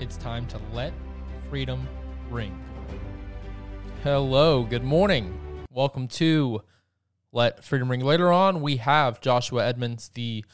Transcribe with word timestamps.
It's 0.00 0.16
time 0.16 0.46
to 0.46 0.60
let 0.72 0.92
freedom 1.50 1.88
ring. 2.30 2.56
Hello, 4.04 4.62
good 4.62 4.84
morning. 4.84 5.36
Welcome 5.72 6.06
to 6.08 6.62
Let 7.32 7.64
Freedom 7.64 7.90
Ring. 7.90 8.02
Later 8.04 8.30
on, 8.30 8.60
we 8.60 8.76
have 8.76 9.20
Joshua 9.20 9.66
Edmonds, 9.66 10.10
the 10.14 10.44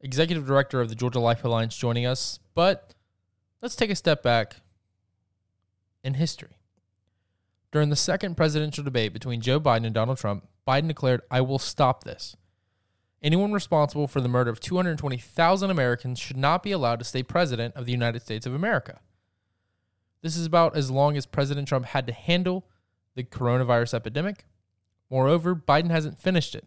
executive 0.00 0.46
director 0.46 0.80
of 0.80 0.88
the 0.88 0.94
Georgia 0.94 1.18
Life 1.18 1.44
Alliance, 1.44 1.76
joining 1.76 2.06
us. 2.06 2.38
But 2.54 2.94
let's 3.60 3.74
take 3.74 3.90
a 3.90 3.96
step 3.96 4.22
back 4.22 4.58
in 6.04 6.14
history. 6.14 6.60
During 7.72 7.90
the 7.90 7.96
second 7.96 8.36
presidential 8.36 8.84
debate 8.84 9.12
between 9.12 9.40
Joe 9.40 9.58
Biden 9.58 9.84
and 9.84 9.94
Donald 9.94 10.18
Trump, 10.18 10.46
Biden 10.64 10.86
declared, 10.86 11.22
I 11.28 11.40
will 11.40 11.58
stop 11.58 12.04
this. 12.04 12.36
Anyone 13.22 13.52
responsible 13.52 14.06
for 14.06 14.22
the 14.22 14.28
murder 14.28 14.50
of 14.50 14.60
220,000 14.60 15.70
Americans 15.70 16.18
should 16.18 16.38
not 16.38 16.62
be 16.62 16.72
allowed 16.72 16.98
to 17.00 17.04
stay 17.04 17.22
president 17.22 17.76
of 17.76 17.84
the 17.84 17.92
United 17.92 18.22
States 18.22 18.46
of 18.46 18.54
America. 18.54 19.00
This 20.22 20.36
is 20.36 20.46
about 20.46 20.74
as 20.74 20.90
long 20.90 21.16
as 21.16 21.26
President 21.26 21.68
Trump 21.68 21.86
had 21.86 22.06
to 22.06 22.12
handle 22.14 22.66
the 23.14 23.22
coronavirus 23.22 23.94
epidemic. 23.94 24.46
Moreover, 25.10 25.54
Biden 25.54 25.90
hasn't 25.90 26.18
finished 26.18 26.54
it. 26.54 26.66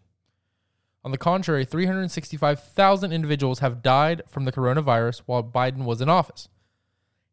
On 1.04 1.10
the 1.10 1.18
contrary, 1.18 1.64
365,000 1.64 3.12
individuals 3.12 3.58
have 3.58 3.82
died 3.82 4.22
from 4.28 4.44
the 4.44 4.52
coronavirus 4.52 5.22
while 5.26 5.42
Biden 5.42 5.84
was 5.84 6.00
in 6.00 6.08
office, 6.08 6.48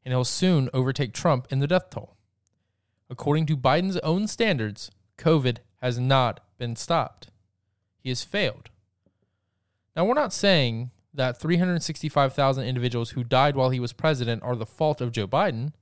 and 0.04 0.12
he'll 0.12 0.26
soon 0.26 0.70
overtake 0.74 1.14
Trump 1.14 1.48
in 1.52 1.60
the 1.60 1.68
death 1.68 1.90
toll. 1.92 2.18
According 3.10 3.46
to 3.48 3.58
Biden's 3.58 3.98
own 3.98 4.28
standards, 4.28 4.90
COVID 5.18 5.58
has 5.82 6.00
not 6.00 6.42
been 6.58 6.76
stopped. 6.76 7.28
He 8.00 8.10
has 8.10 8.24
failed. 8.24 8.71
Now, 9.96 10.06
we're 10.06 10.14
not 10.14 10.34
saying 10.34 10.92
that 11.14 11.40
365,000 11.40 12.64
individuals 12.64 13.12
who 13.12 13.24
died 13.24 13.56
while 13.56 13.70
he 13.70 13.80
was 13.80 13.94
president 13.94 14.44
are 14.44 14.56
the 14.56 14.66
fault 14.66 15.02
of 15.02 15.12
Joe 15.12 15.28
Biden, 15.28 15.74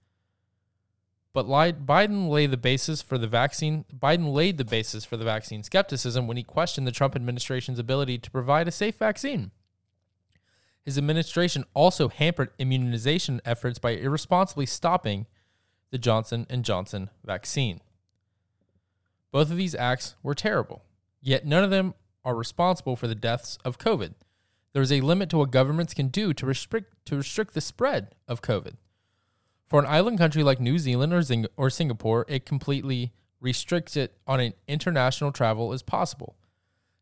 but 1.31 1.45
Biden 1.45 2.27
laid 2.29 2.49
the 2.49 2.57
basis 2.57 3.03
for 3.03 3.19
the 3.19 3.27
vaccine. 3.27 3.85
Biden 3.95 4.33
laid 4.33 4.57
the 4.57 4.65
basis 4.65 5.05
for 5.05 5.15
the 5.15 5.23
vaccine 5.23 5.61
skepticism 5.61 6.27
when 6.27 6.37
he 6.37 6.43
questioned 6.43 6.87
the 6.87 6.91
Trump 6.91 7.15
administration's 7.15 7.77
ability 7.77 8.17
to 8.17 8.31
provide 8.31 8.67
a 8.67 8.71
safe 8.71 8.95
vaccine. 8.95 9.51
His 10.83 10.97
administration 10.97 11.65
also 11.75 12.09
hampered 12.09 12.49
immunization 12.57 13.41
efforts 13.45 13.77
by 13.77 13.91
irresponsibly 13.91 14.65
stopping 14.65 15.27
the 15.91 15.99
Johnson 15.99 16.47
and 16.49 16.65
Johnson 16.65 17.11
vaccine. 17.23 17.81
Both 19.31 19.51
of 19.51 19.57
these 19.57 19.75
acts 19.75 20.15
were 20.23 20.33
terrible, 20.33 20.83
yet 21.21 21.45
none 21.45 21.63
of 21.63 21.69
them 21.69 21.93
are 22.29 22.35
responsible 22.35 22.95
for 22.95 23.07
the 23.07 23.15
deaths 23.15 23.57
of 23.65 23.79
COVID. 23.79 24.13
There 24.73 24.83
is 24.83 24.91
a 24.91 25.01
limit 25.01 25.31
to 25.31 25.39
what 25.39 25.49
governments 25.49 25.95
can 25.95 26.09
do 26.09 26.31
to 26.35 26.45
restrict 26.45 26.93
to 27.05 27.17
restrict 27.17 27.55
the 27.55 27.61
spread 27.61 28.13
of 28.27 28.43
COVID. 28.43 28.75
For 29.67 29.79
an 29.79 29.87
island 29.87 30.19
country 30.19 30.43
like 30.43 30.59
New 30.59 30.77
Zealand 30.77 31.11
or, 31.11 31.23
Zing- 31.23 31.47
or 31.57 31.71
Singapore, 31.71 32.25
it 32.27 32.45
completely 32.45 33.13
restricts 33.41 33.97
it 33.97 34.15
on 34.27 34.39
an 34.39 34.53
international 34.67 35.31
travel 35.31 35.73
as 35.73 35.81
possible. 35.81 36.35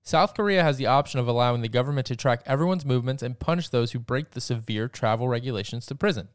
South 0.02 0.34
Korea 0.34 0.64
has 0.64 0.78
the 0.78 0.86
option 0.86 1.20
of 1.20 1.28
allowing 1.28 1.62
the 1.62 1.68
government 1.68 2.08
to 2.08 2.16
track 2.16 2.42
everyone's 2.46 2.86
movements 2.86 3.22
and 3.22 3.38
punish 3.40 3.68
those 3.68 3.92
who 3.92 4.00
break 4.00 4.32
the 4.32 4.40
severe 4.40 4.88
travel 4.88 5.28
regulations 5.28 5.86
to 5.88 5.96
prison. 5.96 6.30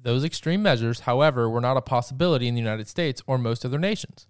Those 0.00 0.24
extreme 0.24 0.62
measures, 0.62 1.00
however, 1.00 1.48
were 1.48 1.60
not 1.60 1.76
a 1.76 1.82
possibility 1.82 2.48
in 2.48 2.56
the 2.56 2.60
United 2.60 2.88
States 2.88 3.22
or 3.28 3.38
most 3.38 3.64
other 3.64 3.78
nations. 3.78 4.26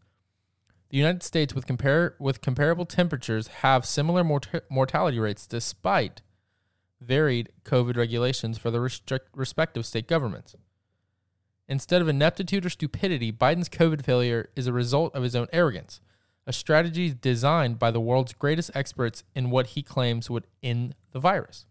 The 0.92 0.98
United 0.98 1.22
States, 1.22 1.54
with, 1.54 1.66
compare, 1.66 2.16
with 2.18 2.42
comparable 2.42 2.84
temperatures, 2.84 3.46
have 3.48 3.86
similar 3.86 4.22
mort- 4.22 4.66
mortality 4.68 5.18
rates 5.18 5.46
despite 5.46 6.20
varied 7.00 7.48
COVID 7.64 7.96
regulations 7.96 8.58
for 8.58 8.70
the 8.70 8.78
respective 9.34 9.86
state 9.86 10.06
governments. 10.06 10.54
Instead 11.66 12.02
of 12.02 12.08
ineptitude 12.08 12.66
or 12.66 12.68
stupidity, 12.68 13.32
Biden's 13.32 13.70
COVID 13.70 14.04
failure 14.04 14.50
is 14.54 14.66
a 14.66 14.72
result 14.72 15.14
of 15.14 15.22
his 15.22 15.34
own 15.34 15.46
arrogance, 15.50 16.02
a 16.46 16.52
strategy 16.52 17.14
designed 17.18 17.78
by 17.78 17.90
the 17.90 18.00
world's 18.00 18.34
greatest 18.34 18.70
experts 18.74 19.24
in 19.34 19.48
what 19.48 19.68
he 19.68 19.82
claims 19.82 20.28
would 20.28 20.46
end 20.62 20.94
the 21.12 21.20
virus. 21.20 21.64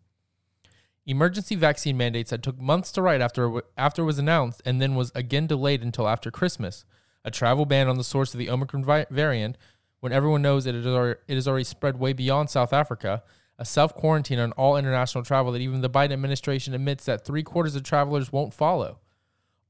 Emergency 1.06 1.54
vaccine 1.54 1.96
mandates 1.96 2.32
that 2.32 2.42
took 2.42 2.60
months 2.60 2.92
to 2.94 3.04
write 3.04 3.22
after, 3.22 3.62
after 3.78 4.02
it 4.02 4.06
was 4.06 4.18
announced 4.18 4.64
and 4.66 4.82
then 4.82 4.96
was 4.96 5.12
again 5.14 5.46
delayed 5.46 5.84
until 5.84 6.08
after 6.08 6.32
Christmas– 6.32 6.86
a 7.24 7.32
travel 7.32 7.66
ban 7.66 7.88
on 7.88 7.98
the 7.98 8.04
source 8.04 8.34
of 8.34 8.38
the 8.40 8.50
Omicron 8.50 8.84
vi- 8.84 9.06
variant 9.10 9.58
when 10.00 10.12
everyone 10.12 10.42
knows 10.42 10.66
that 10.66 10.76
it 10.76 10.80
is, 10.80 10.88
already, 10.88 11.20
it 11.28 11.38
is 11.38 11.48
already 11.48 11.64
spread 11.64 12.00
way 12.00 12.12
beyond 12.12 12.50
South 12.50 12.74
Africa, 12.74 13.24
a 13.58 13.66
self 13.66 13.94
quarantine 13.94 14.40
on 14.40 14.52
all 14.54 14.76
international 14.76 15.24
travel 15.24 15.52
that 15.52 15.62
even 15.62 15.82
the 15.82 15.90
Biden 15.90 16.12
administration 16.12 16.74
admits 16.74 17.06
that 17.06 17.24
three 17.24 17.44
quarters 17.44 17.76
of 17.76 17.84
travelers 17.84 18.32
won't 18.32 18.54
follow. 18.54 19.00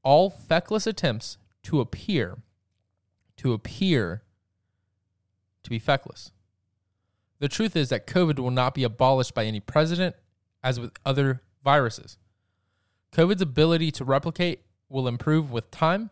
All 0.02 0.30
feckless 0.30 0.86
attempts 0.86 1.36
to 1.64 1.80
appear, 1.80 2.38
to 3.36 3.52
appear 3.52 4.22
to 5.62 5.70
be 5.70 5.78
feckless. 5.78 6.32
The 7.38 7.48
truth 7.48 7.76
is 7.76 7.90
that 7.90 8.06
COVID 8.06 8.38
will 8.38 8.50
not 8.50 8.74
be 8.74 8.84
abolished 8.84 9.34
by 9.34 9.44
any 9.44 9.60
president, 9.60 10.16
as 10.62 10.80
with 10.80 10.92
other 11.04 11.42
viruses. 11.62 12.16
COVID's 13.12 13.42
ability 13.42 13.90
to 13.92 14.04
replicate 14.04 14.62
will 14.88 15.06
improve 15.06 15.50
with 15.50 15.70
time 15.70 16.10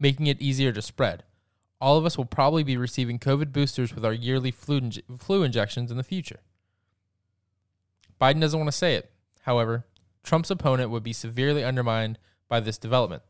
making 0.00 0.26
it 0.26 0.40
easier 0.40 0.72
to 0.72 0.82
spread. 0.82 1.24
All 1.80 1.96
of 1.96 2.04
us 2.04 2.18
will 2.18 2.24
probably 2.24 2.64
be 2.64 2.76
receiving 2.76 3.18
COVID 3.18 3.52
boosters 3.52 3.94
with 3.94 4.04
our 4.04 4.12
yearly 4.12 4.50
flu, 4.50 4.90
flu 5.16 5.42
injections 5.42 5.90
in 5.90 5.96
the 5.96 6.02
future. 6.02 6.40
Biden 8.20 8.40
doesn't 8.40 8.58
want 8.58 8.68
to 8.68 8.76
say 8.76 8.94
it. 8.94 9.12
However, 9.42 9.86
Trump's 10.24 10.50
opponent 10.50 10.90
would 10.90 11.04
be 11.04 11.12
severely 11.12 11.64
undermined 11.64 12.18
by 12.48 12.60
this 12.60 12.78
development. 12.78 13.22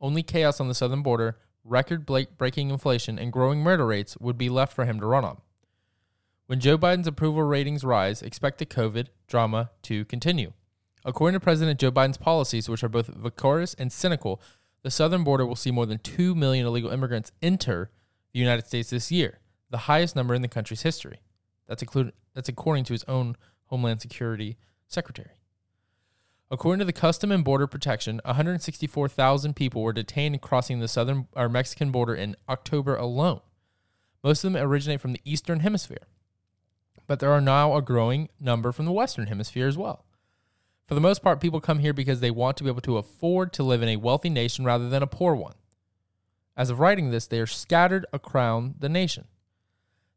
Only 0.00 0.22
chaos 0.22 0.60
on 0.60 0.68
the 0.68 0.74
southern 0.74 1.02
border, 1.02 1.38
record 1.62 2.06
breaking 2.06 2.70
inflation, 2.70 3.18
and 3.18 3.32
growing 3.32 3.60
murder 3.60 3.86
rates 3.86 4.16
would 4.18 4.38
be 4.38 4.48
left 4.48 4.72
for 4.72 4.86
him 4.86 4.98
to 5.00 5.06
run 5.06 5.24
on. 5.24 5.42
When 6.46 6.58
Joe 6.58 6.78
Biden's 6.78 7.06
approval 7.06 7.42
ratings 7.42 7.84
rise, 7.84 8.22
expect 8.22 8.58
the 8.58 8.66
COVID 8.66 9.08
drama 9.28 9.70
to 9.82 10.04
continue. 10.06 10.52
According 11.04 11.34
to 11.34 11.44
President 11.44 11.78
Joe 11.78 11.92
Biden's 11.92 12.16
policies, 12.16 12.68
which 12.68 12.82
are 12.82 12.88
both 12.88 13.06
vacuous 13.06 13.74
and 13.74 13.92
cynical, 13.92 14.40
the 14.82 14.90
southern 14.90 15.24
border 15.24 15.46
will 15.46 15.56
see 15.56 15.70
more 15.70 15.86
than 15.86 15.98
2 15.98 16.34
million 16.34 16.66
illegal 16.66 16.90
immigrants 16.90 17.32
enter 17.42 17.90
the 18.32 18.38
United 18.38 18.66
States 18.66 18.90
this 18.90 19.10
year, 19.12 19.40
the 19.70 19.78
highest 19.78 20.16
number 20.16 20.34
in 20.34 20.42
the 20.42 20.48
country's 20.48 20.82
history. 20.82 21.20
That's, 21.66 21.82
included, 21.82 22.14
that's 22.34 22.48
according 22.48 22.84
to 22.84 22.92
his 22.92 23.04
own 23.04 23.36
Homeland 23.66 24.00
Security 24.00 24.56
Secretary. 24.88 25.30
According 26.50 26.80
to 26.80 26.84
the 26.84 26.92
Custom 26.92 27.30
and 27.30 27.44
Border 27.44 27.68
Protection, 27.68 28.20
164,000 28.24 29.54
people 29.54 29.82
were 29.82 29.92
detained 29.92 30.40
crossing 30.40 30.80
the 30.80 30.88
southern 30.88 31.28
or 31.36 31.48
Mexican 31.48 31.92
border 31.92 32.14
in 32.14 32.34
October 32.48 32.96
alone. 32.96 33.40
Most 34.24 34.42
of 34.42 34.52
them 34.52 34.60
originate 34.60 35.00
from 35.00 35.12
the 35.12 35.20
Eastern 35.24 35.60
Hemisphere, 35.60 36.08
but 37.06 37.20
there 37.20 37.30
are 37.30 37.40
now 37.40 37.76
a 37.76 37.82
growing 37.82 38.28
number 38.40 38.72
from 38.72 38.84
the 38.84 38.92
Western 38.92 39.28
Hemisphere 39.28 39.68
as 39.68 39.78
well. 39.78 40.04
For 40.90 40.94
the 40.94 41.00
most 41.00 41.22
part, 41.22 41.40
people 41.40 41.60
come 41.60 41.78
here 41.78 41.92
because 41.92 42.18
they 42.18 42.32
want 42.32 42.56
to 42.56 42.64
be 42.64 42.68
able 42.68 42.80
to 42.80 42.98
afford 42.98 43.52
to 43.52 43.62
live 43.62 43.80
in 43.80 43.88
a 43.88 43.94
wealthy 43.94 44.28
nation 44.28 44.64
rather 44.64 44.88
than 44.88 45.04
a 45.04 45.06
poor 45.06 45.36
one. 45.36 45.54
As 46.56 46.68
of 46.68 46.80
writing 46.80 47.10
this, 47.10 47.28
they 47.28 47.38
are 47.38 47.46
scattered 47.46 48.06
around 48.12 48.74
the 48.80 48.88
nation. 48.88 49.28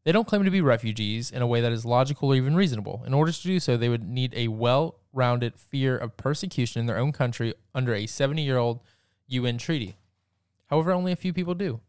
They 0.03 0.11
don't 0.11 0.27
claim 0.27 0.43
to 0.45 0.49
be 0.49 0.61
refugees 0.61 1.29
in 1.29 1.43
a 1.43 1.47
way 1.47 1.61
that 1.61 1.71
is 1.71 1.85
logical 1.85 2.29
or 2.29 2.35
even 2.35 2.55
reasonable. 2.55 3.03
In 3.05 3.13
order 3.13 3.31
to 3.31 3.43
do 3.43 3.59
so, 3.59 3.77
they 3.77 3.87
would 3.87 4.09
need 4.09 4.33
a 4.35 4.47
well 4.47 4.95
rounded 5.13 5.59
fear 5.59 5.95
of 5.95 6.17
persecution 6.17 6.79
in 6.79 6.87
their 6.87 6.97
own 6.97 7.11
country 7.11 7.53
under 7.75 7.93
a 7.93 8.07
70 8.07 8.41
year 8.41 8.57
old 8.57 8.79
UN 9.27 9.59
treaty. 9.59 9.95
However, 10.71 10.91
only 10.91 11.11
a 11.11 11.15
few 11.15 11.33
people 11.33 11.53
do, 11.53 11.81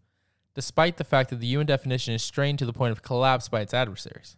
despite 0.54 0.98
the 0.98 1.04
fact 1.04 1.30
that 1.30 1.40
the 1.40 1.46
UN 1.46 1.64
definition 1.64 2.12
is 2.12 2.22
strained 2.22 2.58
to 2.58 2.66
the 2.66 2.75
point 2.75 2.92
of 2.92 3.00
collapse 3.00 3.48
by 3.48 3.62
its 3.62 3.72
adversaries. 3.72 4.37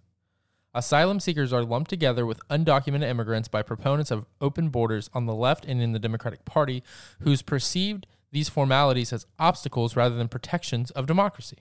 Asylum 0.76 1.20
seekers 1.20 1.54
are 1.54 1.64
lumped 1.64 1.88
together 1.88 2.26
with 2.26 2.46
undocumented 2.50 3.08
immigrants 3.08 3.48
by 3.48 3.62
proponents 3.62 4.10
of 4.10 4.26
open 4.42 4.68
borders 4.68 5.08
on 5.14 5.24
the 5.24 5.34
left 5.34 5.64
and 5.64 5.80
in 5.80 5.92
the 5.92 5.98
Democratic 5.98 6.44
Party, 6.44 6.82
who's 7.20 7.40
perceived 7.40 8.06
these 8.30 8.50
formalities 8.50 9.10
as 9.10 9.26
obstacles 9.38 9.96
rather 9.96 10.16
than 10.16 10.28
protections 10.28 10.90
of 10.90 11.06
democracy. 11.06 11.56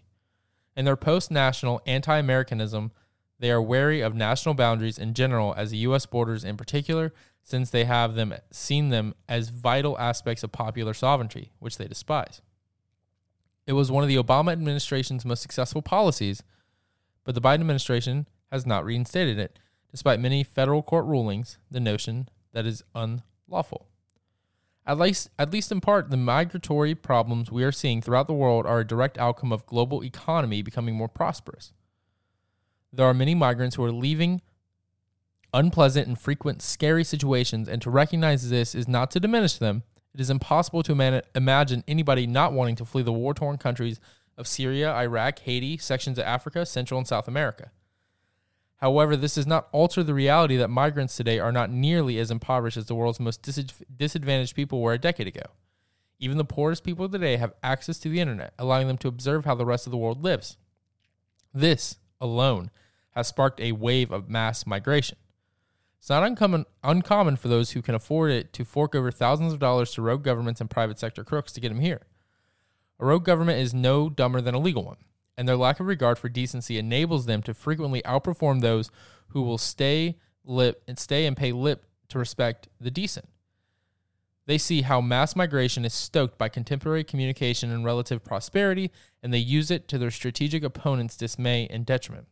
In 0.75 0.83
their 0.83 0.97
post 0.97 1.31
national 1.31 1.81
anti 1.85 2.17
Americanism, 2.17 2.91
they 3.39 3.49
are 3.51 3.61
wary 3.61 4.01
of 4.01 4.13
national 4.13 4.53
boundaries 4.53 4.99
in 4.99 5.13
general, 5.13 5.53
as 5.55 5.71
the 5.71 5.77
U.S. 5.77 6.05
borders 6.05 6.43
in 6.43 6.57
particular, 6.57 7.13
since 7.41 7.69
they 7.69 7.85
have 7.85 8.15
them 8.15 8.33
seen 8.51 8.89
them 8.89 9.15
as 9.29 9.47
vital 9.47 9.97
aspects 9.97 10.43
of 10.43 10.51
popular 10.51 10.93
sovereignty, 10.93 11.53
which 11.59 11.77
they 11.77 11.87
despise. 11.87 12.41
It 13.65 13.73
was 13.73 13.89
one 13.89 14.03
of 14.03 14.09
the 14.09 14.17
Obama 14.17 14.51
administration's 14.51 15.23
most 15.23 15.41
successful 15.41 15.81
policies, 15.81 16.43
but 17.23 17.33
the 17.33 17.41
Biden 17.41 17.61
administration 17.61 18.27
has 18.55 18.65
not 18.65 18.85
reinstated 18.85 19.37
it, 19.37 19.59
despite 19.91 20.19
many 20.19 20.43
federal 20.43 20.81
court 20.81 21.05
rulings, 21.05 21.57
the 21.69 21.79
notion 21.79 22.29
that 22.53 22.65
is 22.65 22.83
unlawful. 22.95 23.87
At 24.87 24.97
least, 24.97 25.29
at 25.37 25.51
least 25.51 25.71
in 25.71 25.81
part, 25.81 26.09
the 26.09 26.17
migratory 26.17 26.95
problems 26.95 27.51
we 27.51 27.63
are 27.63 27.71
seeing 27.71 28.01
throughout 28.01 28.27
the 28.27 28.33
world 28.33 28.65
are 28.65 28.79
a 28.79 28.87
direct 28.87 29.17
outcome 29.17 29.51
of 29.51 29.65
global 29.65 30.03
economy 30.03 30.61
becoming 30.61 30.95
more 30.95 31.09
prosperous. 31.09 31.73
There 32.93 33.05
are 33.05 33.13
many 33.13 33.35
migrants 33.35 33.75
who 33.75 33.83
are 33.83 33.91
leaving 33.91 34.41
unpleasant 35.53 36.07
and 36.07 36.19
frequent 36.19 36.61
scary 36.61 37.03
situations, 37.03 37.67
and 37.67 37.81
to 37.81 37.89
recognize 37.89 38.49
this 38.49 38.73
is 38.75 38.87
not 38.87 39.11
to 39.11 39.19
diminish 39.19 39.57
them. 39.57 39.83
It 40.13 40.21
is 40.21 40.29
impossible 40.29 40.83
to 40.83 41.21
imagine 41.35 41.83
anybody 41.87 42.25
not 42.25 42.53
wanting 42.53 42.75
to 42.77 42.85
flee 42.85 43.03
the 43.03 43.11
war 43.11 43.33
torn 43.33 43.57
countries 43.57 43.99
of 44.37 44.47
Syria, 44.47 44.93
Iraq, 44.93 45.39
Haiti, 45.39 45.77
sections 45.77 46.17
of 46.17 46.25
Africa, 46.25 46.65
Central 46.65 46.97
and 46.97 47.07
South 47.07 47.27
America. 47.27 47.71
However, 48.85 49.15
this 49.15 49.33
does 49.33 49.47
not 49.47 49.67
alter 49.71 50.03
the 50.03 50.13
reality 50.13 50.57
that 50.57 50.69
migrants 50.69 51.17
today 51.17 51.39
are 51.39 51.51
not 51.51 51.71
nearly 51.71 52.19
as 52.19 52.29
impoverished 52.29 52.77
as 52.77 52.85
the 52.85 52.93
world's 52.93 53.19
most 53.19 53.41
disadvantaged 53.41 54.55
people 54.55 54.79
were 54.79 54.93
a 54.93 54.99
decade 54.99 55.25
ago. 55.25 55.41
Even 56.19 56.37
the 56.37 56.45
poorest 56.45 56.83
people 56.83 57.09
today 57.09 57.37
have 57.37 57.55
access 57.63 57.97
to 57.97 58.09
the 58.09 58.19
internet, 58.19 58.53
allowing 58.59 58.85
them 58.85 58.99
to 58.99 59.07
observe 59.07 59.43
how 59.43 59.55
the 59.55 59.65
rest 59.65 59.87
of 59.87 59.91
the 59.91 59.97
world 59.97 60.23
lives. 60.23 60.57
This 61.51 61.97
alone 62.21 62.69
has 63.15 63.27
sparked 63.27 63.59
a 63.59 63.71
wave 63.71 64.11
of 64.11 64.29
mass 64.29 64.67
migration. 64.67 65.17
It's 65.97 66.09
not 66.09 66.21
uncommon, 66.21 66.65
uncommon 66.83 67.37
for 67.37 67.47
those 67.47 67.71
who 67.71 67.81
can 67.81 67.95
afford 67.95 68.29
it 68.29 68.53
to 68.53 68.63
fork 68.63 68.93
over 68.93 69.09
thousands 69.09 69.51
of 69.51 69.57
dollars 69.57 69.93
to 69.93 70.03
rogue 70.03 70.21
governments 70.21 70.61
and 70.61 70.69
private 70.69 70.99
sector 70.99 71.23
crooks 71.23 71.51
to 71.53 71.59
get 71.59 71.69
them 71.69 71.79
here. 71.79 72.01
A 72.99 73.05
rogue 73.07 73.25
government 73.25 73.57
is 73.57 73.73
no 73.73 74.11
dumber 74.11 74.41
than 74.41 74.53
a 74.53 74.59
legal 74.59 74.85
one 74.85 74.97
and 75.37 75.47
their 75.47 75.57
lack 75.57 75.79
of 75.79 75.87
regard 75.87 76.17
for 76.17 76.29
decency 76.29 76.77
enables 76.77 77.25
them 77.25 77.41
to 77.43 77.53
frequently 77.53 78.01
outperform 78.03 78.61
those 78.61 78.89
who 79.29 79.41
will 79.41 79.57
stay 79.57 80.17
lip 80.43 80.83
and 80.87 80.97
stay 80.97 81.25
and 81.25 81.35
pay 81.35 81.51
lip 81.51 81.85
to 82.09 82.19
respect 82.19 82.67
the 82.79 82.91
decent. 82.91 83.27
They 84.47 84.57
see 84.57 84.83
how 84.83 85.01
mass 85.01 85.35
migration 85.35 85.85
is 85.85 85.93
stoked 85.93 86.37
by 86.37 86.49
contemporary 86.49 87.03
communication 87.03 87.71
and 87.71 87.83
relative 87.83 88.23
prosperity, 88.23 88.91
and 89.23 89.33
they 89.33 89.39
use 89.39 89.71
it 89.71 89.87
to 89.87 89.97
their 89.97 90.11
strategic 90.11 90.63
opponents' 90.63 91.17
dismay 91.17 91.67
and 91.69 91.85
detriment. 91.85 92.27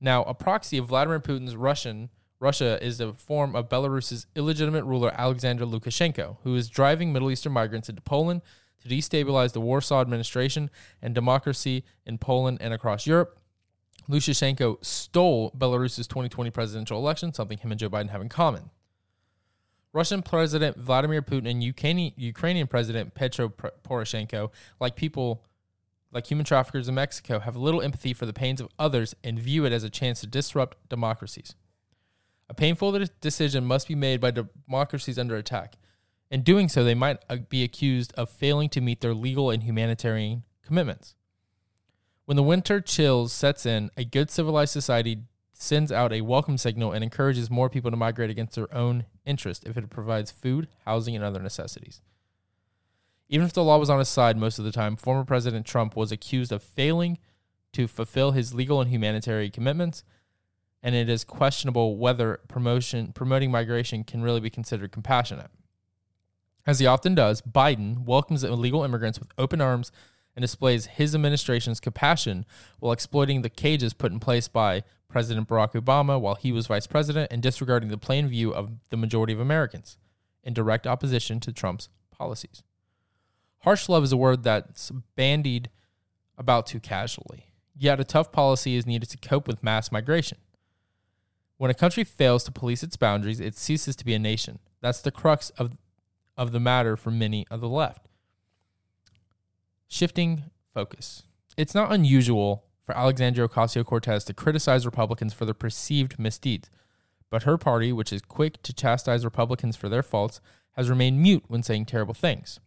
Now, 0.00 0.24
a 0.24 0.34
proxy 0.34 0.78
of 0.78 0.86
Vladimir 0.86 1.20
Putin's 1.20 1.56
Russian 1.56 2.10
Russia 2.38 2.78
is 2.84 3.00
a 3.00 3.12
form 3.12 3.56
of 3.56 3.68
Belarus's 3.68 4.26
illegitimate 4.34 4.84
ruler 4.84 5.12
Alexander 5.16 5.64
Lukashenko, 5.64 6.36
who 6.42 6.54
is 6.54 6.68
driving 6.68 7.12
Middle 7.12 7.30
Eastern 7.30 7.52
migrants 7.52 7.88
into 7.88 8.02
Poland 8.02 8.42
to 8.86 8.94
destabilize 8.94 9.52
the 9.52 9.60
Warsaw 9.60 10.00
administration 10.00 10.70
and 11.02 11.14
democracy 11.14 11.84
in 12.04 12.18
Poland 12.18 12.58
and 12.60 12.72
across 12.72 13.06
Europe. 13.06 13.38
Lukashenko 14.08 14.84
stole 14.84 15.50
Belarus's 15.56 16.06
2020 16.06 16.50
presidential 16.50 16.98
election, 16.98 17.32
something 17.32 17.58
him 17.58 17.72
and 17.72 17.80
Joe 17.80 17.90
Biden 17.90 18.10
have 18.10 18.20
in 18.20 18.28
common. 18.28 18.70
Russian 19.92 20.22
President 20.22 20.76
Vladimir 20.76 21.22
Putin 21.22 21.50
and 21.50 21.62
Ukrainian 21.64 22.66
President 22.66 23.14
Petro 23.14 23.48
Poroshenko, 23.48 24.50
like 24.78 24.94
people 24.94 25.42
like 26.12 26.26
human 26.26 26.44
traffickers 26.44 26.88
in 26.88 26.94
Mexico, 26.94 27.40
have 27.40 27.56
little 27.56 27.82
empathy 27.82 28.12
for 28.12 28.26
the 28.26 28.32
pains 28.32 28.60
of 28.60 28.68
others 28.78 29.14
and 29.24 29.38
view 29.38 29.64
it 29.64 29.72
as 29.72 29.84
a 29.84 29.90
chance 29.90 30.20
to 30.20 30.26
disrupt 30.26 30.76
democracies. 30.88 31.54
A 32.48 32.54
painful 32.54 33.06
decision 33.20 33.64
must 33.64 33.88
be 33.88 33.94
made 33.94 34.20
by 34.20 34.30
democracies 34.30 35.18
under 35.18 35.36
attack. 35.36 35.76
In 36.30 36.42
doing 36.42 36.68
so, 36.68 36.82
they 36.82 36.94
might 36.94 37.18
uh, 37.30 37.36
be 37.48 37.62
accused 37.62 38.12
of 38.14 38.28
failing 38.28 38.68
to 38.70 38.80
meet 38.80 39.00
their 39.00 39.14
legal 39.14 39.50
and 39.50 39.62
humanitarian 39.62 40.42
commitments. 40.64 41.14
When 42.24 42.36
the 42.36 42.42
winter 42.42 42.80
chills 42.80 43.32
sets 43.32 43.64
in, 43.64 43.90
a 43.96 44.04
good 44.04 44.30
civilized 44.30 44.72
society 44.72 45.22
sends 45.52 45.92
out 45.92 46.12
a 46.12 46.20
welcome 46.22 46.58
signal 46.58 46.92
and 46.92 47.04
encourages 47.04 47.48
more 47.48 47.70
people 47.70 47.90
to 47.90 47.96
migrate 47.96 48.30
against 48.30 48.56
their 48.56 48.72
own 48.74 49.06
interest 49.24 49.64
if 49.64 49.76
it 49.76 49.88
provides 49.88 50.32
food, 50.32 50.68
housing, 50.84 51.14
and 51.14 51.24
other 51.24 51.40
necessities. 51.40 52.00
Even 53.28 53.46
if 53.46 53.52
the 53.52 53.64
law 53.64 53.78
was 53.78 53.88
on 53.88 53.98
his 53.98 54.08
side 54.08 54.36
most 54.36 54.58
of 54.58 54.64
the 54.64 54.72
time, 54.72 54.96
former 54.96 55.24
President 55.24 55.64
Trump 55.64 55.96
was 55.96 56.12
accused 56.12 56.52
of 56.52 56.62
failing 56.62 57.18
to 57.72 57.86
fulfill 57.86 58.32
his 58.32 58.54
legal 58.54 58.80
and 58.80 58.90
humanitarian 58.90 59.50
commitments, 59.50 60.04
and 60.82 60.94
it 60.94 61.08
is 61.08 61.24
questionable 61.24 61.96
whether 61.96 62.40
promotion 62.48 63.12
promoting 63.12 63.50
migration 63.50 64.04
can 64.04 64.22
really 64.22 64.40
be 64.40 64.50
considered 64.50 64.92
compassionate. 64.92 65.50
As 66.66 66.80
he 66.80 66.86
often 66.86 67.14
does, 67.14 67.42
Biden 67.42 68.04
welcomes 68.04 68.42
illegal 68.42 68.82
immigrants 68.82 69.20
with 69.20 69.32
open 69.38 69.60
arms 69.60 69.92
and 70.34 70.42
displays 70.42 70.86
his 70.86 71.14
administration's 71.14 71.80
compassion 71.80 72.44
while 72.80 72.92
exploiting 72.92 73.42
the 73.42 73.48
cages 73.48 73.94
put 73.94 74.12
in 74.12 74.18
place 74.18 74.48
by 74.48 74.82
President 75.08 75.48
Barack 75.48 75.72
Obama 75.72 76.20
while 76.20 76.34
he 76.34 76.50
was 76.50 76.66
vice 76.66 76.86
president 76.86 77.30
and 77.30 77.42
disregarding 77.42 77.88
the 77.88 77.96
plain 77.96 78.26
view 78.26 78.52
of 78.52 78.72
the 78.90 78.96
majority 78.96 79.32
of 79.32 79.40
Americans 79.40 79.96
in 80.42 80.52
direct 80.52 80.86
opposition 80.86 81.38
to 81.40 81.52
Trump's 81.52 81.88
policies. 82.10 82.62
Harsh 83.60 83.88
love 83.88 84.04
is 84.04 84.12
a 84.12 84.16
word 84.16 84.42
that's 84.42 84.90
bandied 85.14 85.70
about 86.36 86.66
too 86.66 86.80
casually, 86.80 87.46
yet 87.76 88.00
a 88.00 88.04
tough 88.04 88.32
policy 88.32 88.76
is 88.76 88.86
needed 88.86 89.08
to 89.10 89.16
cope 89.16 89.46
with 89.46 89.62
mass 89.62 89.90
migration. 89.90 90.38
When 91.56 91.70
a 91.70 91.74
country 91.74 92.04
fails 92.04 92.44
to 92.44 92.52
police 92.52 92.82
its 92.82 92.96
boundaries, 92.96 93.40
it 93.40 93.56
ceases 93.56 93.96
to 93.96 94.04
be 94.04 94.14
a 94.14 94.18
nation. 94.18 94.58
That's 94.82 95.00
the 95.00 95.10
crux 95.10 95.50
of 95.50 95.76
of 96.36 96.52
the 96.52 96.60
matter 96.60 96.96
for 96.96 97.10
many 97.10 97.46
of 97.50 97.60
the 97.60 97.68
left. 97.68 98.08
Shifting 99.88 100.44
focus. 100.74 101.22
It's 101.56 101.74
not 101.74 101.92
unusual 101.92 102.64
for 102.84 102.96
Alexandria 102.96 103.48
Ocasio 103.48 103.84
Cortez 103.84 104.24
to 104.24 104.34
criticize 104.34 104.84
Republicans 104.84 105.32
for 105.32 105.44
their 105.44 105.54
perceived 105.54 106.18
misdeeds, 106.18 106.70
but 107.30 107.44
her 107.44 107.56
party, 107.56 107.92
which 107.92 108.12
is 108.12 108.22
quick 108.22 108.62
to 108.62 108.72
chastise 108.72 109.24
Republicans 109.24 109.76
for 109.76 109.88
their 109.88 110.02
faults, 110.02 110.40
has 110.72 110.90
remained 110.90 111.20
mute 111.20 111.44
when 111.48 111.62
saying 111.62 111.86
terrible 111.86 112.14
things. 112.14 112.60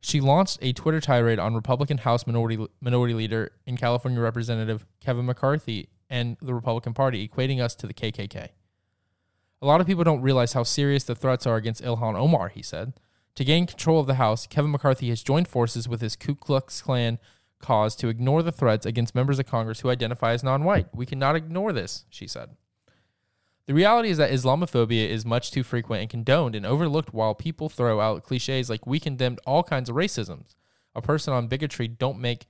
She 0.00 0.20
launched 0.20 0.58
a 0.60 0.74
Twitter 0.74 1.00
tirade 1.00 1.38
on 1.38 1.54
Republican 1.54 1.98
House 1.98 2.26
Minority, 2.26 2.66
Minority 2.80 3.14
Leader 3.14 3.52
and 3.66 3.78
California 3.78 4.20
Representative 4.20 4.84
Kevin 5.00 5.24
McCarthy 5.24 5.88
and 6.10 6.36
the 6.42 6.52
Republican 6.52 6.92
Party, 6.92 7.26
equating 7.26 7.60
us 7.60 7.74
to 7.76 7.86
the 7.86 7.94
KKK. 7.94 8.50
A 9.64 9.66
lot 9.66 9.80
of 9.80 9.86
people 9.86 10.04
don't 10.04 10.20
realize 10.20 10.52
how 10.52 10.62
serious 10.62 11.04
the 11.04 11.14
threats 11.14 11.46
are 11.46 11.56
against 11.56 11.82
Ilhan 11.82 12.16
Omar, 12.16 12.50
he 12.50 12.60
said. 12.60 12.92
To 13.36 13.46
gain 13.46 13.66
control 13.66 13.98
of 13.98 14.06
the 14.06 14.16
House, 14.16 14.46
Kevin 14.46 14.70
McCarthy 14.70 15.08
has 15.08 15.22
joined 15.22 15.48
forces 15.48 15.88
with 15.88 16.02
his 16.02 16.16
Ku 16.16 16.34
Klux 16.34 16.82
Klan 16.82 17.18
cause 17.60 17.96
to 17.96 18.08
ignore 18.08 18.42
the 18.42 18.52
threats 18.52 18.84
against 18.84 19.14
members 19.14 19.38
of 19.38 19.46
Congress 19.46 19.80
who 19.80 19.88
identify 19.88 20.32
as 20.32 20.44
non 20.44 20.64
white. 20.64 20.94
We 20.94 21.06
cannot 21.06 21.34
ignore 21.34 21.72
this, 21.72 22.04
she 22.10 22.26
said. 22.26 22.50
The 23.66 23.72
reality 23.72 24.10
is 24.10 24.18
that 24.18 24.30
Islamophobia 24.30 25.08
is 25.08 25.24
much 25.24 25.50
too 25.50 25.62
frequent 25.62 26.02
and 26.02 26.10
condoned 26.10 26.54
and 26.54 26.66
overlooked 26.66 27.14
while 27.14 27.34
people 27.34 27.70
throw 27.70 28.00
out 28.00 28.22
cliches 28.22 28.68
like 28.68 28.86
we 28.86 29.00
condemned 29.00 29.40
all 29.46 29.62
kinds 29.62 29.88
of 29.88 29.96
racisms. 29.96 30.56
A 30.94 31.00
person 31.00 31.32
on 31.32 31.48
bigotry 31.48 31.88
don't 31.88 32.18
make 32.18 32.48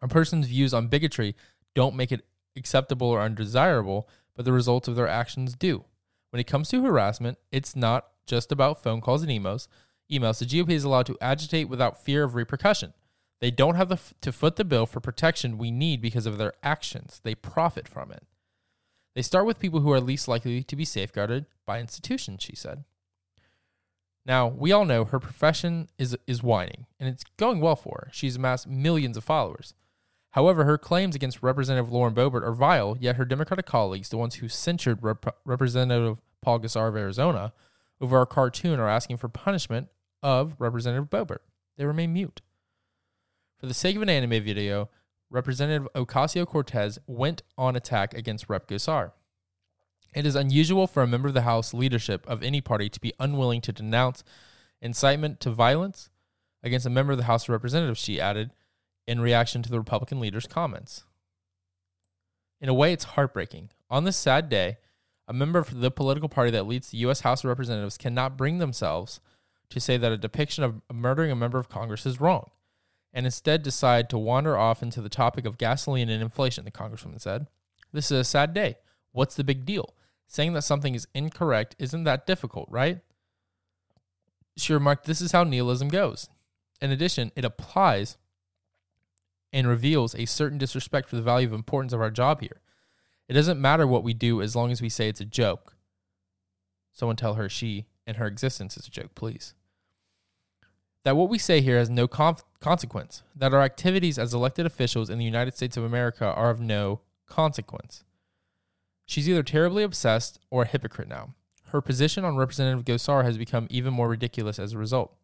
a 0.00 0.06
person's 0.06 0.46
views 0.46 0.72
on 0.72 0.86
bigotry 0.86 1.34
don't 1.74 1.96
make 1.96 2.12
it 2.12 2.24
acceptable 2.56 3.08
or 3.08 3.20
undesirable, 3.20 4.08
but 4.36 4.44
the 4.44 4.52
results 4.52 4.86
of 4.86 4.94
their 4.94 5.08
actions 5.08 5.54
do. 5.54 5.84
When 6.32 6.40
it 6.40 6.46
comes 6.46 6.70
to 6.70 6.82
harassment, 6.82 7.36
it's 7.50 7.76
not 7.76 8.06
just 8.26 8.50
about 8.50 8.82
phone 8.82 9.02
calls 9.02 9.22
and 9.22 9.30
emails. 9.30 9.68
Emails, 10.10 10.38
the 10.38 10.46
GOP 10.46 10.70
is 10.70 10.82
allowed 10.82 11.04
to 11.06 11.18
agitate 11.20 11.68
without 11.68 12.02
fear 12.02 12.24
of 12.24 12.34
repercussion. 12.34 12.94
They 13.42 13.50
don't 13.50 13.74
have 13.74 13.90
the, 13.90 14.00
to 14.22 14.32
foot 14.32 14.56
the 14.56 14.64
bill 14.64 14.86
for 14.86 14.98
protection 14.98 15.58
we 15.58 15.70
need 15.70 16.00
because 16.00 16.24
of 16.24 16.38
their 16.38 16.54
actions. 16.62 17.20
They 17.22 17.34
profit 17.34 17.86
from 17.86 18.10
it. 18.10 18.22
They 19.14 19.20
start 19.20 19.44
with 19.44 19.58
people 19.58 19.80
who 19.80 19.92
are 19.92 20.00
least 20.00 20.26
likely 20.26 20.62
to 20.62 20.76
be 20.76 20.86
safeguarded 20.86 21.44
by 21.66 21.80
institutions, 21.80 22.42
she 22.42 22.56
said. 22.56 22.84
Now, 24.24 24.46
we 24.46 24.72
all 24.72 24.86
know 24.86 25.04
her 25.04 25.20
profession 25.20 25.90
is, 25.98 26.16
is 26.26 26.42
whining, 26.42 26.86
and 26.98 27.10
it's 27.10 27.24
going 27.36 27.60
well 27.60 27.76
for 27.76 28.04
her. 28.06 28.10
She's 28.10 28.36
amassed 28.36 28.66
millions 28.66 29.18
of 29.18 29.24
followers. 29.24 29.74
However, 30.32 30.64
her 30.64 30.78
claims 30.78 31.14
against 31.14 31.42
Representative 31.42 31.92
Lauren 31.92 32.14
Boebert 32.14 32.42
are 32.42 32.52
vile, 32.52 32.96
yet 32.98 33.16
her 33.16 33.24
Democratic 33.24 33.66
colleagues, 33.66 34.08
the 34.08 34.16
ones 34.16 34.36
who 34.36 34.48
censured 34.48 35.02
Rep- 35.02 35.36
Representative 35.44 36.20
Paul 36.40 36.58
Gosar 36.58 36.88
of 36.88 36.96
Arizona 36.96 37.52
over 38.00 38.16
our 38.18 38.26
cartoon, 38.26 38.80
are 38.80 38.88
asking 38.88 39.18
for 39.18 39.28
punishment 39.28 39.88
of 40.22 40.56
Representative 40.58 41.10
Boebert. 41.10 41.42
They 41.76 41.84
remain 41.84 42.12
mute. 42.14 42.40
For 43.58 43.66
the 43.66 43.74
sake 43.74 43.94
of 43.94 44.02
an 44.02 44.08
anime 44.08 44.42
video, 44.42 44.88
Representative 45.30 45.88
Ocasio 45.94 46.46
Cortez 46.46 46.98
went 47.06 47.42
on 47.56 47.76
attack 47.76 48.14
against 48.14 48.48
Rep 48.48 48.66
Gosar. 48.66 49.12
It 50.14 50.26
is 50.26 50.34
unusual 50.34 50.86
for 50.86 51.02
a 51.02 51.06
member 51.06 51.28
of 51.28 51.34
the 51.34 51.42
House 51.42 51.72
leadership 51.72 52.26
of 52.26 52.42
any 52.42 52.60
party 52.60 52.88
to 52.88 53.00
be 53.00 53.14
unwilling 53.20 53.60
to 53.62 53.72
denounce 53.72 54.24
incitement 54.80 55.40
to 55.40 55.50
violence 55.50 56.10
against 56.62 56.86
a 56.86 56.90
member 56.90 57.12
of 57.12 57.18
the 57.18 57.24
House 57.24 57.44
of 57.44 57.50
Representatives, 57.50 58.00
she 58.00 58.20
added, 58.20 58.50
in 59.06 59.20
reaction 59.20 59.62
to 59.62 59.70
the 59.70 59.78
Republican 59.78 60.20
leader's 60.20 60.46
comments. 60.46 61.04
In 62.60 62.68
a 62.68 62.74
way, 62.74 62.92
it's 62.92 63.04
heartbreaking. 63.04 63.70
On 63.90 64.04
this 64.04 64.16
sad 64.16 64.48
day, 64.48 64.78
a 65.26 65.32
member 65.32 65.58
of 65.58 65.80
the 65.80 65.90
political 65.90 66.28
party 66.28 66.50
that 66.52 66.66
leads 66.66 66.90
the 66.90 66.98
U.S. 66.98 67.20
House 67.20 67.42
of 67.42 67.48
Representatives 67.48 67.98
cannot 67.98 68.36
bring 68.36 68.58
themselves 68.58 69.20
to 69.70 69.80
say 69.80 69.96
that 69.96 70.12
a 70.12 70.18
depiction 70.18 70.62
of 70.62 70.80
murdering 70.92 71.30
a 71.30 71.36
member 71.36 71.58
of 71.58 71.68
Congress 71.68 72.06
is 72.06 72.20
wrong, 72.20 72.50
and 73.12 73.26
instead 73.26 73.62
decide 73.62 74.08
to 74.10 74.18
wander 74.18 74.56
off 74.56 74.82
into 74.82 75.00
the 75.00 75.08
topic 75.08 75.46
of 75.46 75.58
gasoline 75.58 76.08
and 76.08 76.22
inflation, 76.22 76.64
the 76.64 76.70
Congresswoman 76.70 77.20
said. 77.20 77.46
This 77.92 78.10
is 78.10 78.20
a 78.20 78.24
sad 78.24 78.54
day. 78.54 78.76
What's 79.12 79.34
the 79.34 79.44
big 79.44 79.64
deal? 79.64 79.94
Saying 80.26 80.52
that 80.54 80.62
something 80.62 80.94
is 80.94 81.08
incorrect 81.14 81.76
isn't 81.78 82.04
that 82.04 82.26
difficult, 82.26 82.68
right? 82.70 83.00
She 84.56 84.72
remarked, 84.72 85.06
This 85.06 85.20
is 85.20 85.32
how 85.32 85.44
nihilism 85.44 85.88
goes. 85.88 86.28
In 86.80 86.90
addition, 86.90 87.32
it 87.36 87.44
applies 87.44 88.16
and 89.52 89.66
reveals 89.66 90.14
a 90.14 90.24
certain 90.24 90.58
disrespect 90.58 91.08
for 91.08 91.16
the 91.16 91.22
value 91.22 91.46
of 91.46 91.52
importance 91.52 91.92
of 91.92 92.00
our 92.00 92.10
job 92.10 92.40
here. 92.40 92.60
It 93.28 93.34
doesn't 93.34 93.60
matter 93.60 93.86
what 93.86 94.04
we 94.04 94.14
do 94.14 94.42
as 94.42 94.56
long 94.56 94.70
as 94.70 94.82
we 94.82 94.88
say 94.88 95.08
it's 95.08 95.20
a 95.20 95.26
joke. 95.26 95.76
Someone 96.92 97.16
tell 97.16 97.34
her 97.34 97.48
she 97.48 97.86
and 98.06 98.16
her 98.16 98.26
existence 98.26 98.76
is 98.76 98.86
a 98.86 98.90
joke, 98.90 99.14
please. 99.14 99.54
That 101.04 101.16
what 101.16 101.28
we 101.28 101.38
say 101.38 101.60
here 101.60 101.78
has 101.78 101.90
no 101.90 102.06
conf- 102.06 102.44
consequence, 102.60 103.22
that 103.34 103.52
our 103.52 103.62
activities 103.62 104.18
as 104.18 104.34
elected 104.34 104.66
officials 104.66 105.10
in 105.10 105.18
the 105.18 105.24
United 105.24 105.54
States 105.54 105.76
of 105.76 105.84
America 105.84 106.26
are 106.26 106.50
of 106.50 106.60
no 106.60 107.00
consequence. 107.26 108.04
She's 109.06 109.28
either 109.28 109.42
terribly 109.42 109.82
obsessed 109.82 110.38
or 110.50 110.62
a 110.62 110.68
hypocrite 110.68 111.08
now. 111.08 111.34
Her 111.68 111.80
position 111.80 112.24
on 112.24 112.36
Representative 112.36 112.84
Gosar 112.84 113.24
has 113.24 113.38
become 113.38 113.66
even 113.70 113.94
more 113.94 114.08
ridiculous 114.08 114.58
as 114.58 114.72
a 114.74 114.78
result. 114.78 115.16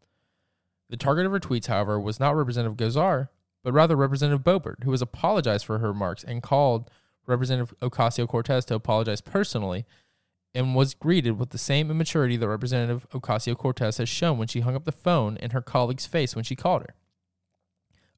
The 0.90 0.96
target 0.96 1.26
of 1.26 1.32
her 1.32 1.40
tweets, 1.40 1.66
however, 1.66 2.00
was 2.00 2.18
not 2.18 2.34
Representative 2.34 2.76
Gosar, 2.76 3.28
but 3.62 3.72
rather 3.72 3.96
Representative 3.96 4.44
Boebert, 4.44 4.84
who 4.84 4.90
has 4.90 5.02
apologized 5.02 5.64
for 5.64 5.78
her 5.78 5.88
remarks 5.88 6.24
and 6.24 6.42
called 6.42 6.90
Representative 7.26 7.74
Ocasio 7.80 8.26
Cortez 8.26 8.64
to 8.66 8.74
apologize 8.74 9.20
personally 9.20 9.84
and 10.54 10.74
was 10.74 10.94
greeted 10.94 11.38
with 11.38 11.50
the 11.50 11.58
same 11.58 11.90
immaturity 11.90 12.36
that 12.36 12.48
Representative 12.48 13.06
Ocasio 13.10 13.56
Cortez 13.56 13.98
has 13.98 14.08
shown 14.08 14.38
when 14.38 14.48
she 14.48 14.60
hung 14.60 14.74
up 14.74 14.84
the 14.84 14.92
phone 14.92 15.36
in 15.36 15.50
her 15.50 15.60
colleague's 15.60 16.06
face 16.06 16.34
when 16.34 16.44
she 16.44 16.56
called 16.56 16.82
her. 16.82 16.94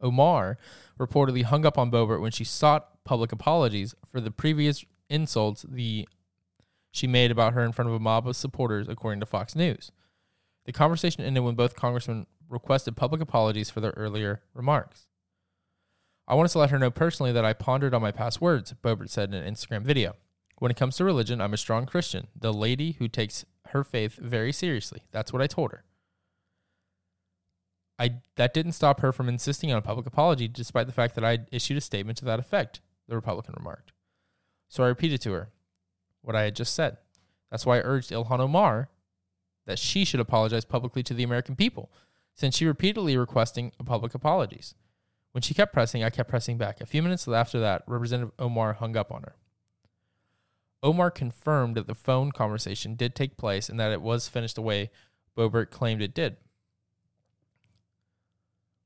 Omar 0.01 0.59
reportedly 0.99 1.43
hung 1.43 1.67
up 1.67 1.77
on 1.77 1.91
Boebert 1.91 2.21
when 2.21 2.31
she 2.31 2.45
sought 2.45 3.05
public 3.05 3.33
apologies 3.33 3.95
for 4.07 4.21
the 4.21 4.31
previous 4.31 4.85
insults 5.09 5.67
the 5.69 6.09
she 6.93 7.07
made 7.07 7.31
about 7.31 7.53
her 7.53 7.65
in 7.65 7.73
front 7.73 7.89
of 7.89 7.95
a 7.95 8.01
mob 8.01 8.27
of 8.27 8.35
supporters, 8.37 8.89
according 8.89 9.21
to 9.21 9.27
Fox 9.27 9.55
News. 9.55 9.93
The 10.65 10.73
conversation 10.73 11.23
ended 11.23 11.45
when 11.45 11.55
both 11.55 11.77
congressmen 11.77 12.27
requested 12.49 12.97
public 12.97 13.21
apologies 13.21 13.71
for 13.71 13.81
their 13.81 13.95
earlier 13.97 14.43
remarks. 14.55 15.07
I 16.31 16.35
wanted 16.35 16.51
to 16.51 16.61
let 16.61 16.71
her 16.71 16.79
know 16.79 16.93
personally 16.93 17.33
that 17.33 17.45
I 17.45 17.53
pondered 17.53 17.93
on 17.93 18.01
my 18.01 18.13
past 18.13 18.41
words, 18.41 18.73
Boebert 18.85 19.11
said 19.11 19.35
in 19.35 19.43
an 19.43 19.53
Instagram 19.53 19.83
video. 19.83 20.15
When 20.59 20.71
it 20.71 20.77
comes 20.77 20.97
to 20.97 21.05
religion, 21.05 21.41
I'm 21.41 21.55
a 21.55 21.57
strong 21.57 21.87
Christian, 21.87 22.29
the 22.39 22.53
lady 22.53 22.93
who 22.93 23.09
takes 23.09 23.45
her 23.71 23.83
faith 23.83 24.15
very 24.15 24.53
seriously. 24.53 25.03
That's 25.11 25.33
what 25.33 25.43
I 25.43 25.49
told 25.49 25.73
her. 25.73 25.83
I 27.99 28.21
that 28.37 28.55
didn't 28.55 28.73
stop 28.73 29.01
her 29.01 29.13
from 29.13 29.29
insisting 29.29 29.73
on 29.73 29.79
a 29.79 29.83
public 29.83 30.07
apology 30.07 30.47
despite 30.47 30.87
the 30.87 30.93
fact 30.93 31.17
that 31.17 31.25
I 31.25 31.39
issued 31.51 31.77
a 31.77 31.81
statement 31.81 32.17
to 32.19 32.25
that 32.27 32.39
effect, 32.39 32.81
the 33.09 33.17
Republican 33.17 33.55
remarked. 33.59 33.91
So 34.69 34.85
I 34.85 34.87
repeated 34.87 35.21
to 35.23 35.33
her 35.33 35.51
what 36.23 36.37
I 36.37 36.43
had 36.43 36.55
just 36.55 36.75
said. 36.75 36.99
That's 37.51 37.67
why 37.67 37.79
I 37.79 37.83
urged 37.83 38.13
Ilhan 38.13 38.39
Omar 38.39 38.89
that 39.67 39.81
she 39.81 40.05
should 40.05 40.21
apologize 40.21 40.65
publicly 40.65 41.03
to 41.03 41.13
the 41.13 41.25
American 41.25 41.57
people, 41.57 41.91
since 42.35 42.57
she 42.57 42.67
repeatedly 42.67 43.17
requesting 43.17 43.73
public 43.85 44.15
apologies. 44.15 44.77
When 45.33 45.43
she 45.43 45.55
kept 45.55 45.73
pressing, 45.73 46.03
I 46.03 46.11
kept 46.11 46.29
pressing 46.29 46.59
back. 46.59 46.81
A 46.81 46.87
few 46.87 47.03
minutes 47.03 47.29
after 47.29 47.61
that, 47.61 47.83
Representative 47.87 48.33
Omar 48.39 48.75
hung 48.75 48.97
up 48.97 49.13
on 49.13 49.23
her. 49.23 49.37
Omar 50.83 51.11
confirmed 51.11 51.77
that 51.77 51.87
the 51.87 51.95
phone 51.95 52.33
conversation 52.33 52.95
did 52.95 53.15
take 53.15 53.37
place 53.37 53.69
and 53.69 53.79
that 53.79 53.93
it 53.93 54.01
was 54.01 54.29
finished 54.29 54.57
the 54.57 54.63
way 54.63 54.91
Boebert 55.37 55.71
claimed 55.71 56.03
it 56.03 56.15
did. 56.15 56.37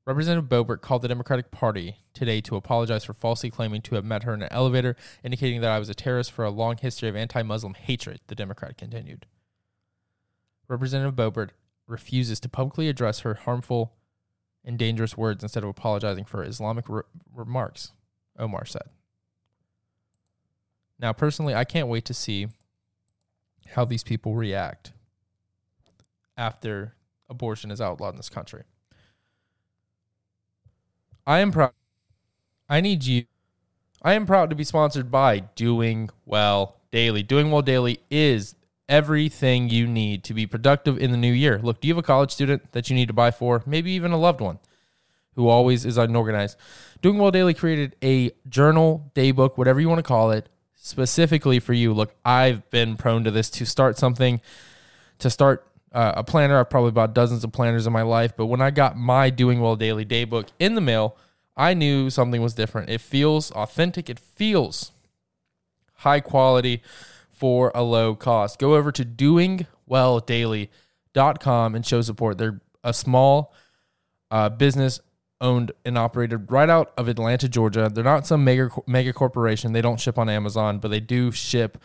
Representative 0.05 0.47
Boebert 0.47 0.81
called 0.81 1.01
the 1.01 1.07
Democratic 1.07 1.49
Party 1.49 1.97
today 2.13 2.39
to 2.41 2.55
apologize 2.55 3.05
for 3.05 3.13
falsely 3.13 3.49
claiming 3.49 3.81
to 3.81 3.95
have 3.95 4.05
met 4.05 4.21
her 4.23 4.35
in 4.35 4.43
an 4.43 4.49
elevator, 4.51 4.95
indicating 5.23 5.61
that 5.61 5.71
I 5.71 5.79
was 5.79 5.89
a 5.89 5.95
terrorist 5.95 6.31
for 6.31 6.45
a 6.45 6.51
long 6.51 6.77
history 6.77 7.09
of 7.09 7.15
anti 7.15 7.41
Muslim 7.41 7.73
hatred, 7.73 8.19
the 8.27 8.35
Democrat 8.35 8.77
continued. 8.77 9.25
Representative 10.67 11.15
Boebert 11.15 11.51
refuses 11.87 12.39
to 12.41 12.49
publicly 12.49 12.87
address 12.87 13.21
her 13.21 13.33
harmful 13.33 13.93
and 14.65 14.77
dangerous 14.79 15.15
words 15.15 15.43
instead 15.43 15.63
of 15.63 15.69
apologizing 15.69 16.25
for 16.25 16.43
Islamic 16.43 16.89
re- 16.89 17.03
remarks, 17.33 17.93
Omar 18.37 18.65
said. 18.65 18.89
Now, 20.99 21.13
personally, 21.13 21.53
I 21.53 21.63
can't 21.63 21.87
wait 21.87 22.05
to 22.05 22.13
see 22.13 22.47
how 23.67 23.85
these 23.85 24.03
people 24.03 24.35
react 24.35 24.91
after 26.37 26.95
abortion 27.29 27.71
is 27.71 27.79
outlawed 27.79 28.13
in 28.13 28.17
this 28.17 28.29
country. 28.29 28.63
I 31.27 31.39
am 31.39 31.51
proud. 31.51 31.71
I 32.69 32.81
need 32.81 33.05
you. 33.05 33.25
I 34.01 34.13
am 34.13 34.25
proud 34.25 34.49
to 34.49 34.55
be 34.55 34.63
sponsored 34.63 35.09
by 35.09 35.39
Doing 35.55 36.09
Well 36.25 36.77
Daily. 36.91 37.23
Doing 37.23 37.51
Well 37.51 37.61
Daily 37.61 37.99
is 38.09 38.55
everything 38.87 39.69
you 39.69 39.87
need 39.87 40.23
to 40.23 40.33
be 40.33 40.45
productive 40.45 40.97
in 40.97 41.11
the 41.11 41.17
new 41.17 41.31
year. 41.31 41.59
Look, 41.61 41.81
do 41.81 41.87
you 41.87 41.93
have 41.93 42.03
a 42.03 42.07
college 42.07 42.31
student 42.31 42.71
that 42.73 42.89
you 42.89 42.95
need 42.95 43.07
to 43.07 43.13
buy 43.13 43.31
for? 43.31 43.63
Maybe 43.65 43.91
even 43.91 44.11
a 44.11 44.17
loved 44.17 44.41
one 44.41 44.59
who 45.35 45.47
always 45.47 45.85
is 45.85 45.97
unorganized. 45.97 46.57
Doing 47.01 47.17
Well 47.17 47.31
Daily 47.31 47.53
created 47.53 47.95
a 48.03 48.31
journal, 48.47 49.11
daybook, 49.15 49.57
whatever 49.57 49.79
you 49.79 49.89
want 49.89 49.99
to 49.99 50.03
call 50.03 50.31
it, 50.31 50.49
specifically 50.75 51.59
for 51.59 51.73
you. 51.73 51.93
Look, 51.93 52.15
I've 52.23 52.69
been 52.69 52.95
prone 52.95 53.23
to 53.25 53.31
this 53.31 53.49
to 53.51 53.65
start 53.65 53.97
something, 53.97 54.39
to 55.19 55.29
start 55.29 55.67
uh, 55.91 56.13
a 56.17 56.23
planner. 56.23 56.59
I've 56.59 56.69
probably 56.69 56.91
bought 56.91 57.13
dozens 57.13 57.43
of 57.43 57.51
planners 57.51 57.87
in 57.87 57.93
my 57.93 58.03
life, 58.03 58.33
but 58.37 58.45
when 58.45 58.61
I 58.61 58.71
got 58.71 58.97
my 58.97 59.29
Doing 59.29 59.59
Well 59.59 59.75
Daily 59.75 60.05
daybook 60.05 60.49
in 60.59 60.75
the 60.75 60.81
mail, 60.81 61.17
I 61.57 61.73
knew 61.73 62.09
something 62.09 62.41
was 62.41 62.53
different. 62.53 62.89
It 62.89 63.01
feels 63.01 63.51
authentic. 63.51 64.09
It 64.09 64.19
feels 64.19 64.91
high 65.95 66.19
quality 66.19 66.81
for 67.45 67.71
a 67.75 67.83
low 67.83 68.15
cost. 68.15 68.57
Go 68.57 68.73
over 68.73 68.91
to 68.91 69.05
doingwelldaily.com 69.05 71.75
and 71.75 71.85
show 71.85 72.01
support. 72.01 72.39
They're 72.39 72.59
a 72.83 72.91
small 72.91 73.53
uh, 74.31 74.49
business 74.49 74.99
owned 75.39 75.71
and 75.85 75.95
operated 75.95 76.51
right 76.51 76.71
out 76.71 76.91
of 76.97 77.07
Atlanta, 77.07 77.47
Georgia. 77.47 77.91
They're 77.93 78.03
not 78.03 78.25
some 78.25 78.43
mega 78.43 78.71
mega 78.87 79.13
corporation. 79.13 79.73
They 79.73 79.83
don't 79.83 79.99
ship 79.99 80.17
on 80.17 80.27
Amazon, 80.27 80.79
but 80.79 80.87
they 80.87 80.99
do 80.99 81.31
ship 81.31 81.77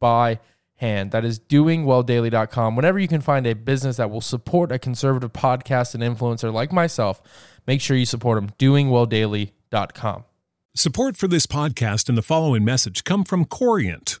by 0.00 0.40
hand. 0.76 1.10
That 1.10 1.26
is 1.26 1.38
doingwelldaily.com. 1.38 2.74
Whenever 2.74 2.98
you 2.98 3.06
can 3.06 3.20
find 3.20 3.46
a 3.46 3.52
business 3.52 3.98
that 3.98 4.10
will 4.10 4.22
support 4.22 4.72
a 4.72 4.78
conservative 4.78 5.34
podcast 5.34 5.94
and 5.94 6.02
influencer 6.02 6.50
like 6.50 6.72
myself, 6.72 7.20
make 7.66 7.82
sure 7.82 7.98
you 7.98 8.06
support 8.06 8.40
them. 8.40 8.48
doingwelldaily.com. 8.58 10.24
Support 10.74 11.18
for 11.18 11.28
this 11.28 11.46
podcast 11.46 12.08
and 12.08 12.16
the 12.16 12.22
following 12.22 12.64
message 12.64 13.04
come 13.04 13.24
from 13.24 13.44
Corient. 13.44 14.20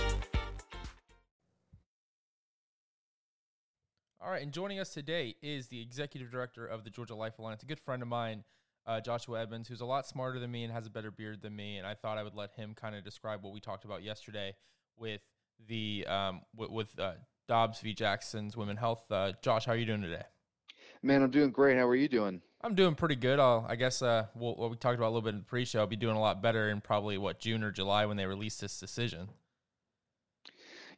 All 4.31 4.35
right, 4.35 4.43
and 4.43 4.53
joining 4.53 4.79
us 4.79 4.93
today 4.93 5.35
is 5.41 5.67
the 5.67 5.81
executive 5.81 6.31
director 6.31 6.65
of 6.65 6.85
the 6.85 6.89
Georgia 6.89 7.13
Life 7.13 7.37
Alliance, 7.37 7.63
a 7.63 7.65
good 7.65 7.81
friend 7.81 8.01
of 8.01 8.07
mine, 8.07 8.45
uh, 8.87 9.01
Joshua 9.01 9.41
Edmonds, 9.41 9.67
who's 9.67 9.81
a 9.81 9.85
lot 9.85 10.07
smarter 10.07 10.39
than 10.39 10.49
me 10.49 10.63
and 10.63 10.71
has 10.71 10.87
a 10.87 10.89
better 10.89 11.11
beard 11.11 11.41
than 11.41 11.53
me. 11.53 11.77
And 11.77 11.85
I 11.85 11.95
thought 11.95 12.17
I 12.17 12.23
would 12.23 12.33
let 12.33 12.53
him 12.53 12.73
kind 12.73 12.95
of 12.95 13.03
describe 13.03 13.43
what 13.43 13.51
we 13.51 13.59
talked 13.59 13.83
about 13.83 14.03
yesterday 14.03 14.55
with 14.95 15.19
the 15.67 16.07
um, 16.07 16.43
with, 16.55 16.69
with 16.69 16.97
uh, 16.97 17.15
Dobbs 17.49 17.81
v. 17.81 17.93
Jackson's 17.93 18.55
Women 18.55 18.77
Health. 18.77 19.03
Uh, 19.11 19.33
Josh, 19.41 19.65
how 19.65 19.73
are 19.73 19.75
you 19.75 19.85
doing 19.85 20.01
today? 20.01 20.23
Man, 21.03 21.23
I'm 21.23 21.31
doing 21.31 21.51
great. 21.51 21.77
How 21.77 21.85
are 21.85 21.95
you 21.95 22.07
doing? 22.07 22.41
I'm 22.61 22.73
doing 22.73 22.95
pretty 22.95 23.17
good. 23.17 23.37
I'll, 23.37 23.65
I 23.67 23.75
guess 23.75 24.01
uh, 24.01 24.27
we'll, 24.33 24.55
what 24.55 24.71
we 24.71 24.77
talked 24.77 24.95
about 24.95 25.07
a 25.07 25.13
little 25.13 25.23
bit 25.23 25.33
in 25.33 25.39
the 25.39 25.45
pre-show, 25.45 25.81
I'll 25.81 25.87
be 25.87 25.97
doing 25.97 26.15
a 26.15 26.21
lot 26.21 26.41
better 26.41 26.69
in 26.69 26.79
probably 26.79 27.17
what 27.17 27.41
June 27.41 27.63
or 27.63 27.71
July 27.71 28.05
when 28.05 28.15
they 28.15 28.25
release 28.25 28.55
this 28.55 28.79
decision. 28.79 29.27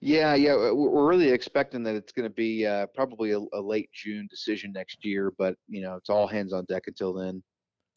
Yeah, 0.05 0.35
yeah, 0.35 0.53
we're 0.53 1.07
really 1.07 1.29
expecting 1.29 1.81
that 1.83 1.95
it's 1.95 2.11
going 2.11 2.27
to 2.27 2.33
be 2.33 2.65
uh, 2.65 2.87
probably 2.87 3.31
a, 3.31 3.39
a, 3.53 3.61
late 3.61 3.89
June 3.93 4.27
decision 4.29 4.73
next 4.73 5.05
year, 5.05 5.31
but 5.37 5.55
you 5.69 5.81
know, 5.81 5.95
it's 5.95 6.09
all 6.09 6.27
hands 6.27 6.51
on 6.51 6.65
deck 6.65 6.83
until 6.87 7.13
then. 7.13 7.41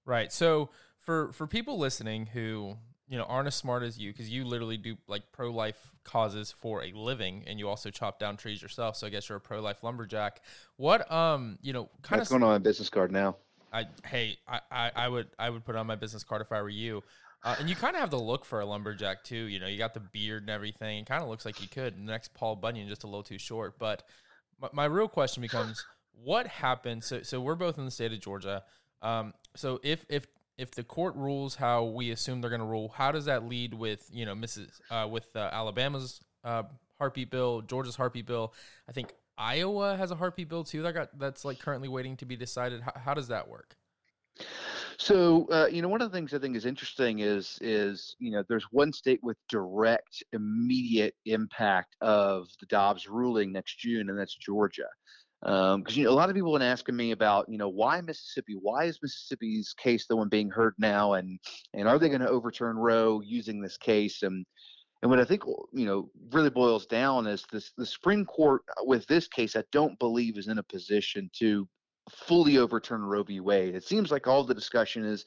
Right. 0.05 0.33
So 0.33 0.71
for 1.01 1.33
for 1.33 1.49
people 1.49 1.79
listening 1.79 2.27
who 2.27 2.77
you 3.09 3.19
know 3.19 3.25
aren't 3.25 3.49
as 3.49 3.57
smart 3.57 3.83
as 3.83 3.99
you, 3.99 4.13
because 4.13 4.31
you 4.31 4.45
literally 4.45 4.77
do 4.77 4.97
like 5.09 5.33
pro 5.33 5.51
life 5.51 5.95
causes 6.05 6.53
for 6.53 6.85
a 6.85 6.93
living, 6.93 7.43
and 7.49 7.59
you 7.59 7.69
also 7.69 7.91
chop 7.91 8.21
down 8.21 8.37
trees 8.37 8.63
yourself. 8.63 8.97
So 8.97 9.09
I 9.09 9.11
guess 9.11 9.29
you're 9.29 9.39
a 9.39 9.41
pro 9.41 9.61
life 9.61 9.83
lumberjack. 9.83 10.43
What 10.77 11.11
um 11.11 11.59
you 11.61 11.73
know 11.73 11.89
kind 12.03 12.21
That's 12.21 12.31
of 12.31 12.39
going 12.39 12.45
on 12.45 12.51
my 12.51 12.59
business 12.59 12.89
card 12.89 13.11
now. 13.11 13.35
I 13.73 13.87
hey 14.07 14.39
I, 14.47 14.61
I 14.71 14.91
I 14.95 15.09
would 15.09 15.27
I 15.41 15.51
would 15.51 15.65
put 15.65 15.75
on 15.75 15.89
my 15.89 15.97
business 15.97 16.23
card 16.23 16.41
if 16.41 16.53
I 16.53 16.63
were 16.63 16.69
you. 16.69 17.03
Uh, 17.47 17.55
and 17.61 17.71
you 17.71 17.77
kind 17.77 17.95
of 17.95 18.01
have 18.01 18.11
the 18.11 18.19
look 18.19 18.45
for 18.45 18.59
a 18.59 18.67
lumberjack 18.67 19.23
too. 19.23 19.37
You 19.37 19.61
know, 19.61 19.69
you 19.69 19.79
got 19.79 19.95
the 19.95 20.01
beard 20.01 20.43
and 20.43 20.51
everything. 20.51 20.99
It 20.99 21.07
kind 21.07 21.23
of 21.23 21.29
looks 21.29 21.47
like 21.47 21.63
you 21.63 21.69
could. 21.69 21.97
The 21.97 22.03
next 22.03 22.35
Paul 22.35 22.57
Bunyan, 22.57 22.89
just 22.89 23.05
a 23.05 23.07
little 23.07 23.23
too 23.23 23.39
short. 23.39 23.79
But 23.79 24.03
my, 24.61 24.69
my 24.73 24.85
real 24.87 25.07
question 25.07 25.43
becomes, 25.43 25.87
what 26.25 26.49
happens? 26.49 27.07
So, 27.07 27.23
so 27.23 27.41
we're 27.41 27.55
both 27.55 27.79
in 27.79 27.85
the 27.85 27.93
state 27.93 28.13
of 28.13 28.19
Georgia. 28.19 28.65
Um, 29.01 29.33
so 29.55 29.79
if 29.85 30.05
if 30.09 30.27
if 30.59 30.73
the 30.73 30.83
court 30.83 31.15
rules 31.15 31.55
how 31.55 31.85
we 31.85 32.11
assume 32.11 32.41
they're 32.41 32.51
going 32.51 32.61
to 32.63 32.67
rule, 32.67 32.93
how 32.97 33.13
does 33.13 33.27
that 33.27 33.49
lead 33.49 33.75
with 33.75 34.09
you 34.13 34.27
know 34.27 34.35
Mrs. 34.35 34.81
Uh, 34.91 35.07
with 35.09 35.29
uh, 35.37 35.49
Alabama's 35.53 36.21
uh, 36.43 36.65
heartbeat 36.99 37.31
bill, 37.31 37.61
Georgia's 37.61 37.95
heartbeat 37.95 38.27
bill? 38.27 38.55
I 38.89 38.93
think 38.93 39.13
Iowa 39.39 39.97
has 39.97 40.11
a 40.11 40.17
heartbeat 40.17 40.49
bill 40.49 40.65
too. 40.65 40.83
That 40.83 40.95
got 40.95 41.17
that's 41.17 41.45
like 41.45 41.61
currently 41.61 41.89
waiting 41.89 42.17
to 42.17 42.25
be 42.25 42.35
decided. 42.35 42.81
How, 42.81 42.93
how 42.97 43.15
does 43.15 43.29
that 43.29 43.49
work? 43.49 43.77
So 44.99 45.47
uh, 45.51 45.69
you 45.71 45.83
know, 45.83 45.89
one 45.89 46.01
of 46.01 46.11
the 46.11 46.17
things 46.17 46.33
I 46.33 46.39
think 46.39 46.57
is 46.57 46.65
interesting 46.65 47.19
is 47.19 47.59
is 47.61 48.17
you 48.19 48.31
know 48.31 48.43
there's 48.49 48.67
one 48.71 48.93
state 48.93 49.21
with 49.23 49.37
direct, 49.49 50.23
immediate 50.33 51.15
impact 51.27 51.97
of 52.01 52.49
the 52.61 52.67
Dobbs 52.67 53.09
ruling 53.09 53.53
next 53.53 53.79
June, 53.79 54.09
and 54.09 54.19
that's 54.19 54.35
Georgia. 54.35 54.89
Because 55.43 55.75
um, 55.75 55.85
you 55.89 56.05
know, 56.05 56.11
a 56.11 56.13
lot 56.13 56.31
of 56.31 56.35
people 56.35 56.53
have 56.53 56.61
been 56.61 56.69
asking 56.69 56.97
me 56.97 57.11
about 57.11 57.47
you 57.49 57.59
know 57.59 57.69
why 57.69 58.01
Mississippi? 58.01 58.57
Why 58.61 58.85
is 58.85 58.99
Mississippi's 59.03 59.75
case 59.75 60.07
the 60.07 60.17
one 60.17 60.29
being 60.29 60.51
heard 60.51 60.75
now? 60.79 61.13
And 61.13 61.39
and 61.75 61.87
are 61.87 61.99
they 61.99 62.09
going 62.09 62.23
to 62.23 62.29
overturn 62.29 62.77
Roe 62.77 63.21
using 63.21 63.61
this 63.61 63.77
case? 63.77 64.23
And 64.23 64.47
and 65.03 65.11
what 65.11 65.21
I 65.21 65.25
think 65.25 65.45
you 65.75 65.87
know 65.87 66.11
really 66.33 66.51
boils 66.51 66.87
down 66.87 67.27
is 67.27 67.45
this: 67.53 67.73
the 67.77 67.85
Supreme 67.85 68.25
Court 68.25 68.63
with 68.81 69.07
this 69.07 69.29
case, 69.29 69.57
I 69.57 69.65
don't 69.73 69.99
believe 69.99 70.39
is 70.39 70.49
in 70.49 70.59
a 70.59 70.63
position 70.63 71.31
to 71.39 71.69
fully 72.11 72.59
overturn 72.59 73.03
Roe 73.03 73.23
v. 73.23 73.41
Wade. 73.41 73.75
It 73.75 73.85
seems 73.85 74.11
like 74.11 74.27
all 74.27 74.45
the 74.45 74.55
discussion 74.55 75.05
is 75.05 75.25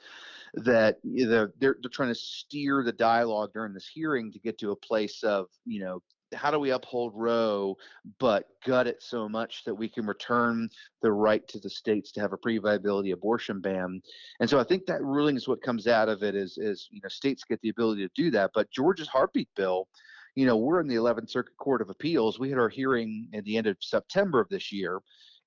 that 0.56 0.98
you 1.04 1.28
know, 1.28 1.48
they're, 1.60 1.78
they're 1.82 1.90
trying 1.92 2.10
to 2.10 2.16
steer 2.16 2.84
the 2.84 2.92
dialogue 2.92 3.52
during 3.54 3.74
this 3.74 3.90
hearing 3.94 4.32
to 4.32 4.40
get 4.40 4.58
to 4.60 4.72
a 4.72 4.76
place 4.76 5.24
of, 5.24 5.48
you 5.66 5.82
know, 5.84 6.02
how 6.34 6.52
do 6.52 6.60
we 6.60 6.72
uphold 6.72 7.14
Roe 7.16 7.76
but 8.20 8.46
gut 8.66 8.88
it 8.88 9.02
so 9.02 9.28
much 9.28 9.64
that 9.66 9.74
we 9.74 9.90
can 9.90 10.06
return 10.06 10.70
the 11.02 11.12
right 11.12 11.48
to 11.48 11.60
the 11.60 11.70
states 11.70 12.12
to 12.12 12.22
have 12.22 12.34
a 12.34 12.38
pre-viability 12.38 13.12
abortion 13.12 13.62
ban? 13.62 14.02
And 14.40 14.50
so 14.50 14.60
I 14.60 14.64
think 14.64 14.86
that 14.86 15.04
ruling 15.04 15.36
is 15.36 15.48
what 15.48 15.64
comes 15.64 15.88
out 15.88 16.10
of 16.10 16.24
it 16.24 16.36
is 16.36 16.58
is 16.58 16.88
you 16.92 17.00
know 17.02 17.10
states 17.10 17.44
get 17.44 17.60
the 17.62 17.70
ability 17.70 18.08
to 18.08 18.12
do 18.16 18.32
that. 18.32 18.52
But 18.54 18.70
Georgia's 18.72 19.08
heartbeat 19.08 19.50
bill, 19.56 19.88
you 20.36 20.46
know, 20.46 20.58
we're 20.58 20.80
in 20.80 20.88
the 20.88 20.96
11th 20.96 21.30
Circuit 21.30 21.58
Court 21.58 21.82
of 21.82 21.90
Appeals. 21.90 22.40
We 22.40 22.50
had 22.50 22.60
our 22.60 22.70
hearing 22.70 23.28
at 23.34 23.44
the 23.44 23.58
end 23.58 23.68
of 23.68 23.78
September 23.80 24.40
of 24.40 24.50
this 24.50 24.72
year, 24.72 25.00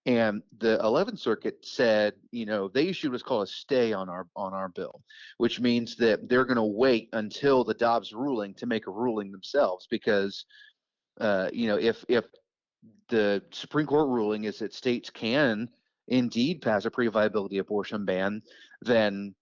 and 0.05 0.43
the 0.59 0.79
11th 0.79 1.19
circuit 1.19 1.59
said 1.63 2.15
you 2.31 2.45
know 2.45 2.69
they 2.69 2.89
issued 2.89 3.13
what's 3.13 3.23
called 3.23 3.45
a 3.45 3.51
stay 3.51 3.93
on 3.93 4.09
our 4.09 4.27
on 4.35 4.53
our 4.53 4.69
bill 4.69 5.03
which 5.39 5.61
means 5.61 5.97
that 5.97 6.29
they're 6.29 6.45
going 6.45 6.57
to 6.57 6.63
wait 6.63 7.09
until 7.13 7.63
the 7.63 7.75
dobbs 7.75 8.13
ruling 8.13 8.55
to 8.55 8.67
make 8.67 8.87
a 8.87 8.91
ruling 8.91 9.31
themselves 9.31 9.87
because 9.91 10.45
uh, 11.21 11.49
you 11.53 11.69
know 11.69 11.77
if 11.77 12.05
if 12.09 12.25
the 13.09 13.43
supreme 13.53 13.87
court 13.87 14.09
ruling 14.09 14.45
is 14.45 14.59
that 14.59 14.75
states 14.75 15.11
can 15.11 15.69
indeed 16.09 16.61
pass 16.61 16.85
a 16.85 16.91
pre-viability 16.91 17.59
abortion 17.59 18.05
ban 18.05 18.43
then 18.81 19.35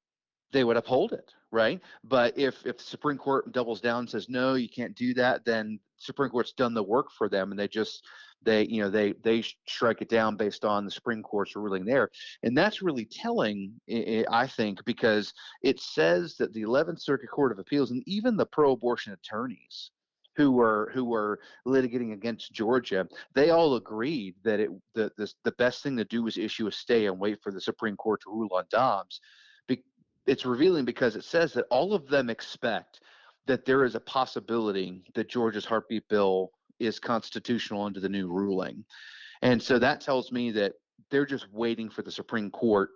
they 0.52 0.64
would 0.64 0.76
uphold 0.76 1.12
it 1.12 1.32
right? 1.52 1.80
But 2.04 2.38
if 2.38 2.64
if 2.64 2.78
the 2.78 2.84
supreme 2.84 3.18
court 3.18 3.50
doubles 3.52 3.80
down 3.80 4.00
and 4.00 4.10
says 4.10 4.28
no 4.28 4.54
you 4.54 4.68
can't 4.68 4.94
do 4.94 5.14
that 5.14 5.44
then 5.44 5.80
supreme 5.96 6.30
court's 6.30 6.52
done 6.52 6.74
the 6.74 6.82
work 6.82 7.10
for 7.10 7.28
them 7.28 7.50
and 7.50 7.58
they 7.58 7.68
just 7.68 8.04
they 8.44 8.64
you 8.66 8.82
know 8.82 8.90
they 8.90 9.12
they 9.22 9.42
strike 9.66 10.02
it 10.02 10.08
down 10.08 10.36
based 10.36 10.64
on 10.64 10.84
the 10.84 10.90
Supreme 10.90 11.22
Court's 11.22 11.56
ruling 11.56 11.84
there, 11.84 12.10
and 12.42 12.56
that's 12.56 12.82
really 12.82 13.04
telling, 13.04 13.72
I 13.88 14.46
think, 14.46 14.84
because 14.84 15.32
it 15.62 15.80
says 15.80 16.36
that 16.38 16.52
the 16.52 16.62
11th 16.62 17.00
Circuit 17.00 17.30
Court 17.30 17.52
of 17.52 17.58
Appeals 17.58 17.90
and 17.90 18.02
even 18.06 18.36
the 18.36 18.46
pro-abortion 18.46 19.12
attorneys 19.12 19.90
who 20.36 20.52
were 20.52 20.90
who 20.94 21.04
were 21.04 21.40
litigating 21.66 22.12
against 22.12 22.52
Georgia, 22.52 23.06
they 23.34 23.50
all 23.50 23.76
agreed 23.76 24.34
that 24.42 24.60
it 24.60 24.70
the 24.94 25.10
the, 25.16 25.30
the 25.44 25.52
best 25.52 25.82
thing 25.82 25.96
to 25.96 26.04
do 26.04 26.22
was 26.22 26.38
issue 26.38 26.66
a 26.66 26.72
stay 26.72 27.06
and 27.06 27.18
wait 27.18 27.42
for 27.42 27.52
the 27.52 27.60
Supreme 27.60 27.96
Court 27.96 28.20
to 28.22 28.30
rule 28.30 28.54
on 28.54 28.64
Dobbs. 28.70 29.20
Be, 29.66 29.82
it's 30.26 30.46
revealing 30.46 30.84
because 30.84 31.16
it 31.16 31.24
says 31.24 31.52
that 31.54 31.66
all 31.70 31.92
of 31.92 32.08
them 32.08 32.30
expect 32.30 33.00
that 33.46 33.64
there 33.64 33.84
is 33.84 33.94
a 33.94 34.00
possibility 34.00 35.02
that 35.14 35.28
Georgia's 35.28 35.64
heartbeat 35.64 36.08
bill 36.08 36.52
is 36.80 36.98
constitutional 36.98 37.82
under 37.82 38.00
the 38.00 38.08
new 38.08 38.28
ruling. 38.28 38.84
And 39.42 39.62
so 39.62 39.78
that 39.78 40.00
tells 40.00 40.32
me 40.32 40.50
that 40.52 40.72
they're 41.10 41.26
just 41.26 41.46
waiting 41.52 41.90
for 41.90 42.02
the 42.02 42.10
Supreme 42.10 42.50
Court 42.50 42.90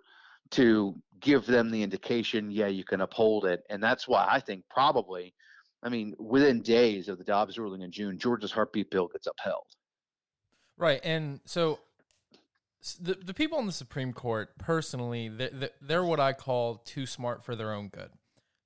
to 0.51 0.95
give 1.19 1.45
them 1.45 1.71
the 1.71 1.81
indication, 1.81 2.51
yeah, 2.51 2.67
you 2.67 2.83
can 2.83 3.01
uphold 3.01 3.45
it. 3.45 3.63
And 3.69 3.81
that's 3.81 4.07
why 4.07 4.27
I 4.29 4.39
think 4.39 4.63
probably, 4.69 5.33
I 5.81 5.89
mean, 5.89 6.13
within 6.19 6.61
days 6.61 7.09
of 7.09 7.17
the 7.17 7.23
Dobbs 7.23 7.57
ruling 7.57 7.81
in 7.81 7.91
June, 7.91 8.19
Georgia's 8.19 8.51
heartbeat 8.51 8.91
bill 8.91 9.07
gets 9.07 9.27
upheld. 9.27 9.65
Right. 10.77 10.99
And 11.03 11.39
so 11.45 11.79
the, 12.99 13.15
the 13.15 13.33
people 13.33 13.59
in 13.59 13.65
the 13.65 13.71
Supreme 13.71 14.13
Court, 14.13 14.57
personally, 14.59 15.29
they're, 15.29 15.69
they're 15.81 16.03
what 16.03 16.19
I 16.19 16.33
call 16.33 16.75
too 16.85 17.05
smart 17.05 17.43
for 17.43 17.55
their 17.55 17.73
own 17.73 17.87
good. 17.87 18.09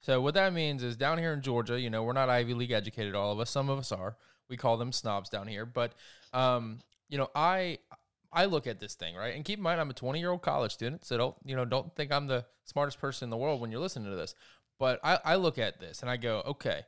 So 0.01 0.21
what 0.21 0.34
that 0.34 0.53
means 0.53 0.82
is 0.82 0.95
down 0.95 1.17
here 1.17 1.34
in 1.34 1.41
Georgia, 1.41 1.79
you 1.79 1.89
know, 1.89 2.03
we're 2.03 2.13
not 2.13 2.29
Ivy 2.29 2.53
League 2.53 2.71
educated, 2.71 3.15
all 3.15 3.32
of 3.32 3.39
us. 3.39 3.49
Some 3.49 3.69
of 3.69 3.79
us 3.79 3.91
are. 3.91 4.15
We 4.49 4.57
call 4.57 4.77
them 4.77 4.91
snobs 4.91 5.29
down 5.29 5.47
here. 5.47 5.65
But 5.65 5.93
um, 6.33 6.79
you 7.07 7.17
know, 7.17 7.29
I 7.35 7.79
I 8.31 8.45
look 8.45 8.67
at 8.67 8.79
this 8.79 8.95
thing 8.95 9.15
right, 9.15 9.35
and 9.35 9.45
keep 9.45 9.59
in 9.59 9.63
mind 9.63 9.79
I'm 9.79 9.89
a 9.89 9.93
20 9.93 10.19
year 10.19 10.31
old 10.31 10.41
college 10.41 10.73
student, 10.73 11.05
so 11.05 11.17
don't 11.17 11.35
you 11.45 11.55
know 11.55 11.65
don't 11.65 11.95
think 11.95 12.12
I'm 12.12 12.27
the 12.27 12.45
smartest 12.65 12.99
person 12.99 13.25
in 13.25 13.29
the 13.29 13.38
world 13.38 13.62
when 13.62 13.71
you're 13.71 13.81
listening 13.81 14.09
to 14.09 14.15
this. 14.17 14.35
But 14.79 14.99
I, 15.03 15.19
I 15.25 15.35
look 15.35 15.57
at 15.57 15.79
this 15.79 16.01
and 16.01 16.09
I 16.09 16.17
go, 16.17 16.41
okay, 16.45 16.83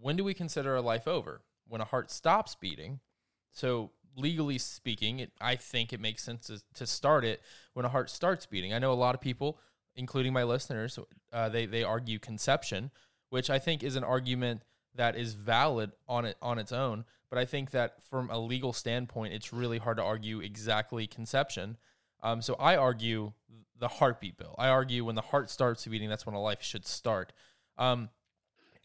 when 0.00 0.16
do 0.16 0.24
we 0.24 0.32
consider 0.32 0.74
a 0.74 0.80
life 0.80 1.06
over? 1.06 1.42
When 1.68 1.80
a 1.80 1.84
heart 1.84 2.10
stops 2.10 2.54
beating. 2.54 3.00
So 3.52 3.90
legally 4.16 4.58
speaking, 4.58 5.20
it, 5.20 5.32
I 5.40 5.56
think 5.56 5.92
it 5.92 6.00
makes 6.00 6.22
sense 6.22 6.46
to, 6.46 6.62
to 6.74 6.86
start 6.86 7.24
it 7.24 7.42
when 7.74 7.84
a 7.84 7.88
heart 7.90 8.10
starts 8.10 8.46
beating. 8.46 8.72
I 8.72 8.78
know 8.78 8.92
a 8.92 8.94
lot 8.94 9.14
of 9.14 9.20
people, 9.20 9.58
including 9.94 10.32
my 10.32 10.44
listeners, 10.44 10.98
uh, 11.32 11.48
they 11.48 11.66
they 11.66 11.84
argue 11.84 12.18
conception, 12.18 12.90
which 13.28 13.50
I 13.50 13.58
think 13.58 13.82
is 13.82 13.96
an 13.96 14.04
argument 14.04 14.62
that 14.94 15.16
is 15.16 15.34
valid 15.34 15.92
on 16.08 16.24
it 16.24 16.36
on 16.42 16.58
its 16.58 16.72
own. 16.72 17.04
But 17.28 17.38
I 17.38 17.44
think 17.44 17.70
that 17.70 18.02
from 18.10 18.28
a 18.30 18.38
legal 18.38 18.72
standpoint, 18.72 19.32
it's 19.34 19.52
really 19.52 19.78
hard 19.78 19.98
to 19.98 20.02
argue 20.02 20.40
exactly 20.40 21.06
conception. 21.06 21.76
Um, 22.22 22.42
so 22.42 22.54
I 22.58 22.76
argue 22.76 23.32
the 23.78 23.88
heartbeat 23.88 24.36
bill. 24.36 24.54
I 24.58 24.68
argue 24.68 25.04
when 25.04 25.14
the 25.14 25.22
heart 25.22 25.48
starts 25.48 25.86
beating, 25.86 26.08
that's 26.08 26.26
when 26.26 26.34
a 26.34 26.40
life 26.40 26.62
should 26.62 26.86
start. 26.86 27.32
Um, 27.78 28.10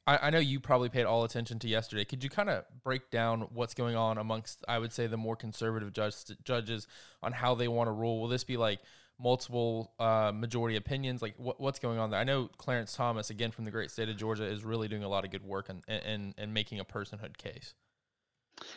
I, 0.07 0.17
I 0.23 0.29
know 0.29 0.39
you 0.39 0.59
probably 0.59 0.89
paid 0.89 1.05
all 1.05 1.23
attention 1.23 1.59
to 1.59 1.67
yesterday. 1.67 2.05
Could 2.05 2.23
you 2.23 2.29
kind 2.29 2.49
of 2.49 2.63
break 2.83 3.09
down 3.09 3.47
what's 3.53 3.73
going 3.73 3.95
on 3.95 4.17
amongst, 4.17 4.63
I 4.67 4.79
would 4.79 4.93
say, 4.93 5.07
the 5.07 5.17
more 5.17 5.35
conservative 5.35 5.91
judge, 5.91 6.15
judges 6.43 6.87
on 7.21 7.33
how 7.33 7.55
they 7.55 7.67
want 7.67 7.87
to 7.87 7.91
rule? 7.91 8.21
Will 8.21 8.27
this 8.27 8.43
be 8.43 8.57
like 8.57 8.79
multiple 9.19 9.93
uh, 9.99 10.31
majority 10.33 10.75
opinions? 10.75 11.21
Like 11.21 11.35
what, 11.37 11.59
what's 11.59 11.79
going 11.79 11.99
on 11.99 12.09
there? 12.09 12.19
I 12.19 12.23
know 12.23 12.49
Clarence 12.57 12.93
Thomas, 12.93 13.29
again 13.29 13.51
from 13.51 13.65
the 13.65 13.71
great 13.71 13.91
state 13.91 14.09
of 14.09 14.17
Georgia, 14.17 14.45
is 14.45 14.63
really 14.63 14.87
doing 14.87 15.03
a 15.03 15.09
lot 15.09 15.25
of 15.25 15.31
good 15.31 15.43
work 15.43 15.69
and 15.69 15.83
and, 15.87 16.33
and 16.37 16.53
making 16.53 16.79
a 16.79 16.85
personhood 16.85 17.37
case. 17.37 17.73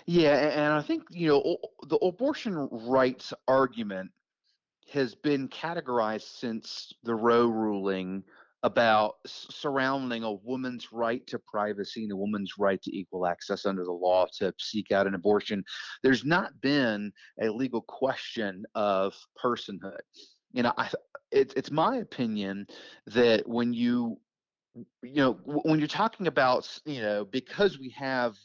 Yeah, 0.07 0.37
and 0.37 0.73
I 0.73 0.83
think 0.83 1.05
you 1.11 1.29
know 1.29 1.57
the 1.89 1.97
abortion 1.97 2.69
rights 2.71 3.33
argument 3.47 4.11
has 4.93 5.15
been 5.15 5.49
categorized 5.49 6.39
since 6.39 6.93
the 7.03 7.15
Roe 7.15 7.47
ruling 7.47 8.25
about 8.65 9.15
surrounding 9.27 10.25
a 10.25 10.33
woman's 10.33 10.93
right 10.93 11.25
to 11.29 11.39
privacy 11.39 12.03
and 12.03 12.13
a 12.13 12.17
woman's 12.17 12.55
right 12.59 12.83
to 12.83 12.97
equal 12.97 13.27
access 13.27 13.67
under 13.67 13.85
the 13.85 13.93
law 13.93 14.27
to 14.39 14.53
seek 14.59 14.91
out 14.91 15.07
an 15.07 15.15
abortion. 15.15 15.63
There's 16.03 16.25
not 16.25 16.61
been 16.61 17.13
a 17.41 17.49
legal 17.51 17.83
question 17.83 18.65
of 18.75 19.15
personhood. 19.43 20.01
You 20.53 20.65
know, 20.65 20.73
I, 20.77 20.89
it, 21.31 21.53
it's 21.57 21.71
my 21.71 21.99
opinion 21.99 22.67
that 23.07 23.49
when 23.49 23.73
you, 23.73 24.19
you 24.75 25.15
know, 25.15 25.39
when 25.45 25.79
you're 25.79 25.89
talking 25.89 26.27
about, 26.27 26.69
you 26.85 27.01
know, 27.01 27.25
because 27.25 27.79
we 27.79 27.91
have 27.91 28.37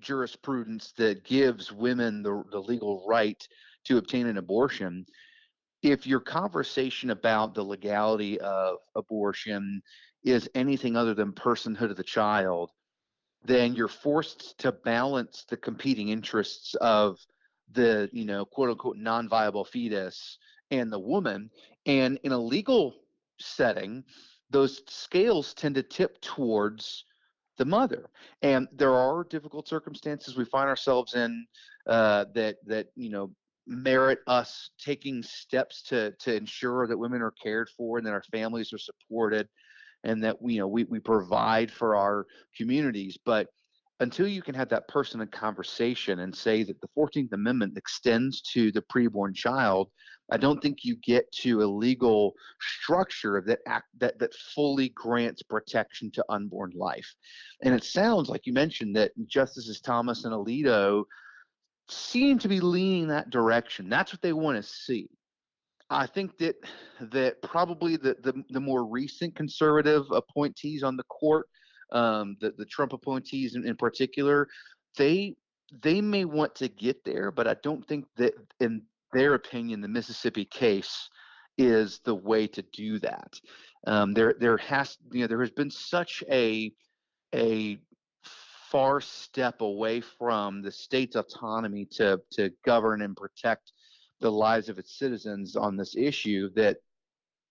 jurisprudence 0.00 0.92
that 0.96 1.24
gives 1.24 1.70
women 1.70 2.22
the, 2.22 2.42
the 2.50 2.58
legal 2.58 3.04
right 3.06 3.46
to 3.84 3.98
obtain 3.98 4.26
an 4.26 4.38
abortion, 4.38 5.06
if 5.82 6.06
your 6.06 6.20
conversation 6.20 7.10
about 7.10 7.54
the 7.54 7.64
legality 7.64 8.38
of 8.40 8.76
abortion 8.94 9.82
is 10.22 10.48
anything 10.54 10.96
other 10.96 11.14
than 11.14 11.32
personhood 11.32 11.90
of 11.90 11.96
the 11.96 12.04
child, 12.04 12.70
then 13.44 13.74
you're 13.74 13.88
forced 13.88 14.58
to 14.58 14.72
balance 14.72 15.46
the 15.48 15.56
competing 15.56 16.10
interests 16.10 16.74
of 16.76 17.18
the, 17.72 18.10
you 18.12 18.24
know, 18.24 18.44
quote 18.44 18.70
unquote 18.70 18.96
non-viable 18.96 19.64
fetus 19.64 20.38
and 20.70 20.92
the 20.92 20.98
woman. 20.98 21.50
And 21.86 22.18
in 22.22 22.32
a 22.32 22.38
legal 22.38 22.94
setting, 23.38 24.04
those 24.50 24.82
scales 24.88 25.54
tend 25.54 25.76
to 25.76 25.82
tip 25.82 26.20
towards 26.20 27.04
the 27.56 27.64
mother. 27.64 28.10
And 28.42 28.68
there 28.72 28.94
are 28.94 29.24
difficult 29.24 29.68
circumstances 29.68 30.36
we 30.36 30.44
find 30.44 30.68
ourselves 30.68 31.14
in 31.14 31.46
uh, 31.86 32.26
that 32.34 32.56
that 32.66 32.88
you 32.96 33.10
know 33.10 33.30
merit 33.66 34.18
us 34.26 34.70
taking 34.78 35.22
steps 35.22 35.82
to 35.82 36.12
to 36.18 36.34
ensure 36.34 36.86
that 36.86 36.98
women 36.98 37.22
are 37.22 37.34
cared 37.42 37.68
for 37.76 37.98
and 37.98 38.06
that 38.06 38.12
our 38.12 38.24
families 38.32 38.72
are 38.72 38.78
supported 38.78 39.48
and 40.04 40.24
that 40.24 40.40
we 40.40 40.54
you 40.54 40.60
know 40.60 40.68
we, 40.68 40.84
we 40.84 40.98
provide 40.98 41.70
for 41.70 41.96
our 41.96 42.26
communities. 42.56 43.18
But 43.24 43.48
until 44.00 44.26
you 44.26 44.40
can 44.40 44.54
have 44.54 44.70
that 44.70 44.88
person 44.88 45.20
in 45.20 45.28
conversation 45.28 46.20
and 46.20 46.34
say 46.34 46.62
that 46.62 46.80
the 46.80 46.88
14th 46.96 47.32
amendment 47.32 47.76
extends 47.76 48.40
to 48.40 48.72
the 48.72 48.82
preborn 48.82 49.34
child 49.34 49.88
i 50.32 50.36
don't 50.36 50.60
think 50.62 50.78
you 50.82 50.96
get 51.04 51.30
to 51.32 51.62
a 51.62 51.64
legal 51.64 52.32
structure 52.60 53.42
that 53.46 53.58
act 53.66 53.86
that 53.98 54.18
that 54.18 54.34
fully 54.54 54.88
grants 54.90 55.42
protection 55.42 56.10
to 56.10 56.24
unborn 56.28 56.72
life. 56.74 57.14
And 57.62 57.74
it 57.74 57.84
sounds 57.84 58.28
like 58.28 58.46
you 58.46 58.52
mentioned 58.52 58.96
that 58.96 59.12
justices 59.26 59.80
thomas 59.80 60.24
and 60.24 60.34
alito 60.34 61.04
seem 61.90 62.38
to 62.38 62.48
be 62.48 62.60
leaning 62.60 63.08
that 63.08 63.30
direction. 63.30 63.88
That's 63.88 64.12
what 64.12 64.22
they 64.22 64.32
want 64.32 64.56
to 64.56 64.62
see. 64.62 65.08
I 65.90 66.06
think 66.06 66.38
that 66.38 66.56
that 67.00 67.42
probably 67.42 67.96
the, 67.96 68.16
the, 68.22 68.44
the 68.50 68.60
more 68.60 68.84
recent 68.84 69.34
conservative 69.34 70.04
appointees 70.12 70.84
on 70.84 70.96
the 70.96 71.02
court, 71.04 71.46
um, 71.92 72.36
the 72.40 72.52
the 72.56 72.64
Trump 72.64 72.92
appointees 72.92 73.56
in, 73.56 73.66
in 73.66 73.76
particular, 73.76 74.46
they 74.96 75.34
they 75.82 76.00
may 76.00 76.24
want 76.24 76.54
to 76.56 76.68
get 76.68 77.04
there, 77.04 77.30
but 77.30 77.48
I 77.48 77.56
don't 77.62 77.86
think 77.86 78.06
that 78.16 78.34
in 78.60 78.82
their 79.12 79.34
opinion 79.34 79.80
the 79.80 79.88
Mississippi 79.88 80.44
case 80.44 81.08
is 81.58 82.00
the 82.04 82.14
way 82.14 82.46
to 82.46 82.62
do 82.72 83.00
that. 83.00 83.40
Um, 83.86 84.12
there 84.12 84.34
there 84.38 84.58
has 84.58 84.96
you 85.10 85.22
know 85.22 85.26
there 85.26 85.40
has 85.40 85.50
been 85.50 85.70
such 85.70 86.22
a 86.30 86.72
a 87.34 87.78
far 88.70 89.00
step 89.00 89.60
away 89.60 90.00
from 90.00 90.62
the 90.62 90.70
state's 90.70 91.16
autonomy 91.16 91.84
to 91.84 92.20
to 92.30 92.50
govern 92.64 93.02
and 93.02 93.16
protect 93.16 93.72
the 94.20 94.30
lives 94.30 94.68
of 94.68 94.78
its 94.78 94.98
citizens 94.98 95.56
on 95.56 95.76
this 95.76 95.96
issue 95.96 96.48
that 96.54 96.76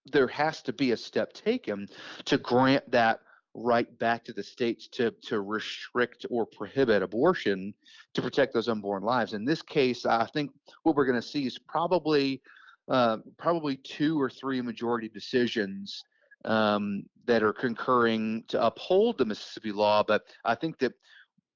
there 0.05 0.27
has 0.27 0.61
to 0.61 0.71
be 0.71 0.91
a 0.91 0.97
step 0.97 1.33
taken 1.33 1.87
to 2.25 2.37
grant 2.37 2.89
that 2.89 3.19
right 3.53 3.97
back 3.99 4.23
to 4.23 4.33
the 4.33 4.43
states 4.43 4.87
to 4.87 5.11
to 5.21 5.41
restrict 5.41 6.25
or 6.29 6.45
prohibit 6.45 7.03
abortion 7.03 7.73
to 8.13 8.21
protect 8.21 8.53
those 8.53 8.69
unborn 8.69 9.03
lives. 9.03 9.33
In 9.33 9.43
this 9.43 9.61
case, 9.61 10.05
I 10.05 10.25
think 10.27 10.51
what 10.83 10.95
we're 10.95 11.05
going 11.05 11.21
to 11.21 11.27
see 11.27 11.45
is 11.45 11.59
probably 11.59 12.41
uh, 12.87 13.17
probably 13.37 13.75
two 13.77 14.19
or 14.19 14.29
three 14.29 14.61
majority 14.61 15.09
decisions 15.09 16.03
um, 16.45 17.03
that 17.25 17.43
are 17.43 17.53
concurring 17.53 18.43
to 18.47 18.63
uphold 18.63 19.17
the 19.17 19.25
Mississippi 19.25 19.71
law. 19.71 20.03
But 20.03 20.23
I 20.45 20.55
think 20.55 20.79
that 20.79 20.93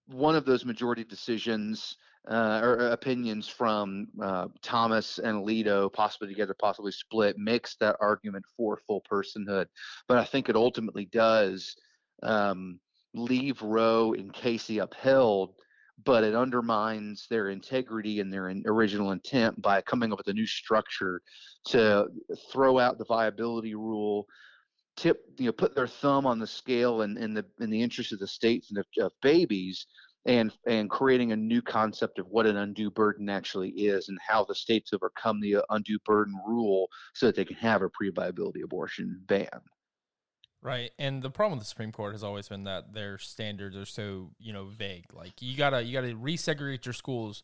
one 0.08 0.36
of 0.36 0.46
those 0.46 0.66
majority 0.66 1.04
decisions 1.04 1.98
uh, 2.30 2.62
or 2.64 2.78
opinions 2.90 3.50
from 3.50 4.08
uh, 4.22 4.48
Thomas 4.62 5.20
and 5.20 5.46
Alito, 5.46 5.92
possibly 5.92 6.30
together, 6.30 6.56
possibly 6.58 6.92
split, 6.92 7.38
makes 7.38 7.76
that 7.78 7.98
argument 8.00 8.46
for 8.56 8.80
full 8.88 9.04
personhood. 9.10 9.66
But 10.08 10.18
I 10.18 10.24
think 10.24 10.48
it 10.48 10.56
ultimately 10.56 11.06
does 11.06 11.76
um, 12.22 12.80
leave 13.14 13.62
Roe 13.62 14.14
and 14.14 14.34
Casey 14.34 14.80
upheld, 14.80 15.56
but 16.06 16.24
it 16.24 16.34
undermines 16.34 17.28
their 17.30 17.50
integrity 17.50 18.22
and 18.22 18.32
their 18.32 18.54
original 18.68 19.12
intent 19.12 19.62
by 19.62 19.82
coming 19.82 20.14
up 20.14 20.18
with 20.18 20.28
a 20.28 20.34
new 20.34 20.48
structure 20.48 21.22
to 21.66 22.08
throw 22.52 22.80
out 22.80 22.98
the 22.98 23.06
viability 23.06 23.76
rule 23.76 24.28
tip 24.96 25.26
you 25.38 25.46
know 25.46 25.52
put 25.52 25.76
their 25.76 25.88
thumb 25.88 26.26
on 26.26 26.40
the 26.40 26.48
scale 26.48 27.02
in, 27.02 27.18
in 27.18 27.34
the 27.34 27.46
in 27.60 27.70
the 27.70 27.82
interest 27.82 28.12
of 28.12 28.20
the 28.20 28.28
states 28.28 28.70
and 28.70 28.78
of, 28.78 28.86
of, 29.00 29.12
babies 29.22 29.88
and 30.26 30.54
and 30.68 30.90
creating 30.90 31.32
a 31.32 31.36
new 31.36 31.62
concept 31.62 32.20
of 32.20 32.28
what 32.28 32.46
an 32.46 32.58
undue 32.58 32.92
burden 32.92 33.30
actually 33.30 33.70
is 33.70 34.10
and 34.10 34.18
how 34.26 34.44
the 34.44 34.56
states 34.56 34.94
overcome 34.94 35.40
the 35.42 35.56
uh, 35.56 35.62
undue 35.72 36.00
burden 36.06 36.36
rule 36.46 36.88
so 37.14 37.26
that 37.26 37.36
they 37.36 37.46
can 37.46 37.56
have 37.56 37.82
a 37.82 37.90
pre-viability 37.90 38.62
abortion 38.62 39.22
ban. 39.28 39.48
Right 40.62 40.92
and 40.98 41.22
the 41.22 41.30
problem 41.30 41.58
with 41.58 41.66
the 41.66 41.70
supreme 41.70 41.92
court 41.92 42.14
has 42.14 42.24
always 42.24 42.48
been 42.48 42.64
that 42.66 42.94
their 42.94 43.18
standards 43.18 43.76
are 43.76 43.86
so 43.86 44.32
you 44.40 44.54
know 44.54 44.66
vague. 44.66 45.06
Like 45.14 45.42
you 45.42 45.58
gotta 45.58 45.82
you 45.84 45.94
gotta 45.94 46.14
resegregate 46.14 46.86
your 46.86 46.94
schools 46.94 47.44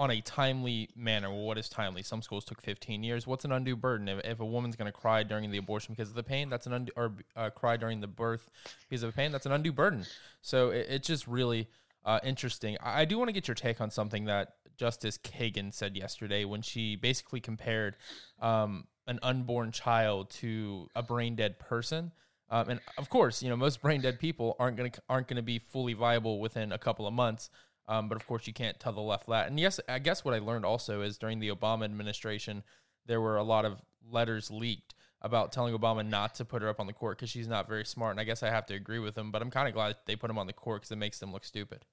on 0.00 0.10
a 0.10 0.22
timely 0.22 0.88
manner. 0.96 1.28
Well, 1.28 1.42
what 1.42 1.58
is 1.58 1.68
timely? 1.68 2.02
Some 2.02 2.22
schools 2.22 2.46
took 2.46 2.62
15 2.62 3.02
years. 3.02 3.26
What's 3.26 3.44
an 3.44 3.52
undue 3.52 3.76
burden? 3.76 4.08
If, 4.08 4.24
if 4.24 4.40
a 4.40 4.46
woman's 4.46 4.74
going 4.74 4.90
to 4.90 4.98
cry 4.98 5.22
during 5.22 5.50
the 5.50 5.58
abortion 5.58 5.92
because 5.94 6.08
of 6.08 6.14
the 6.14 6.22
pain, 6.22 6.48
that's 6.48 6.66
an 6.66 6.72
undue, 6.72 6.92
or 6.96 7.12
uh, 7.36 7.50
cry 7.50 7.76
during 7.76 8.00
the 8.00 8.06
birth 8.06 8.50
because 8.88 9.02
of 9.02 9.12
the 9.12 9.14
pain, 9.14 9.30
that's 9.30 9.44
an 9.44 9.52
undue 9.52 9.72
burden. 9.72 10.06
So 10.40 10.70
it, 10.70 10.86
it's 10.88 11.06
just 11.06 11.28
really 11.28 11.68
uh, 12.02 12.18
interesting. 12.24 12.78
I, 12.82 13.02
I 13.02 13.04
do 13.04 13.18
want 13.18 13.28
to 13.28 13.34
get 13.34 13.46
your 13.46 13.54
take 13.54 13.78
on 13.82 13.90
something 13.90 14.24
that 14.24 14.54
Justice 14.78 15.18
Kagan 15.18 15.70
said 15.70 15.94
yesterday 15.94 16.46
when 16.46 16.62
she 16.62 16.96
basically 16.96 17.40
compared 17.40 17.96
um, 18.40 18.86
an 19.06 19.18
unborn 19.22 19.70
child 19.70 20.30
to 20.30 20.88
a 20.96 21.02
brain 21.02 21.34
dead 21.34 21.58
person. 21.58 22.10
Um, 22.48 22.70
and 22.70 22.80
of 22.96 23.10
course, 23.10 23.42
you 23.42 23.50
know 23.50 23.56
most 23.56 23.82
brain 23.82 24.00
dead 24.00 24.18
people 24.18 24.56
aren't 24.58 24.78
to 24.78 24.90
aren't 25.10 25.28
going 25.28 25.36
to 25.36 25.42
be 25.42 25.58
fully 25.58 25.92
viable 25.92 26.40
within 26.40 26.72
a 26.72 26.78
couple 26.78 27.06
of 27.06 27.12
months. 27.12 27.50
Um, 27.90 28.08
but 28.08 28.14
of 28.14 28.26
course, 28.26 28.46
you 28.46 28.52
can't 28.52 28.78
tell 28.78 28.92
the 28.92 29.00
left 29.00 29.26
that. 29.26 29.48
And 29.48 29.58
yes, 29.58 29.80
I 29.88 29.98
guess 29.98 30.24
what 30.24 30.32
I 30.32 30.38
learned 30.38 30.64
also 30.64 31.02
is 31.02 31.18
during 31.18 31.40
the 31.40 31.48
Obama 31.48 31.84
administration, 31.84 32.62
there 33.06 33.20
were 33.20 33.36
a 33.36 33.42
lot 33.42 33.64
of 33.64 33.82
letters 34.08 34.48
leaked 34.48 34.94
about 35.22 35.50
telling 35.50 35.76
Obama 35.76 36.06
not 36.06 36.36
to 36.36 36.44
put 36.44 36.62
her 36.62 36.68
up 36.68 36.78
on 36.78 36.86
the 36.86 36.92
court 36.92 37.18
because 37.18 37.30
she's 37.30 37.48
not 37.48 37.68
very 37.68 37.84
smart. 37.84 38.12
And 38.12 38.20
I 38.20 38.24
guess 38.24 38.44
I 38.44 38.48
have 38.48 38.64
to 38.66 38.74
agree 38.74 39.00
with 39.00 39.18
him, 39.18 39.32
but 39.32 39.42
I'm 39.42 39.50
kind 39.50 39.66
of 39.66 39.74
glad 39.74 39.96
they 40.06 40.14
put 40.14 40.30
him 40.30 40.38
on 40.38 40.46
the 40.46 40.52
court 40.52 40.82
because 40.82 40.92
it 40.92 40.98
makes 40.98 41.18
them 41.18 41.32
look 41.32 41.44
stupid. 41.44 41.84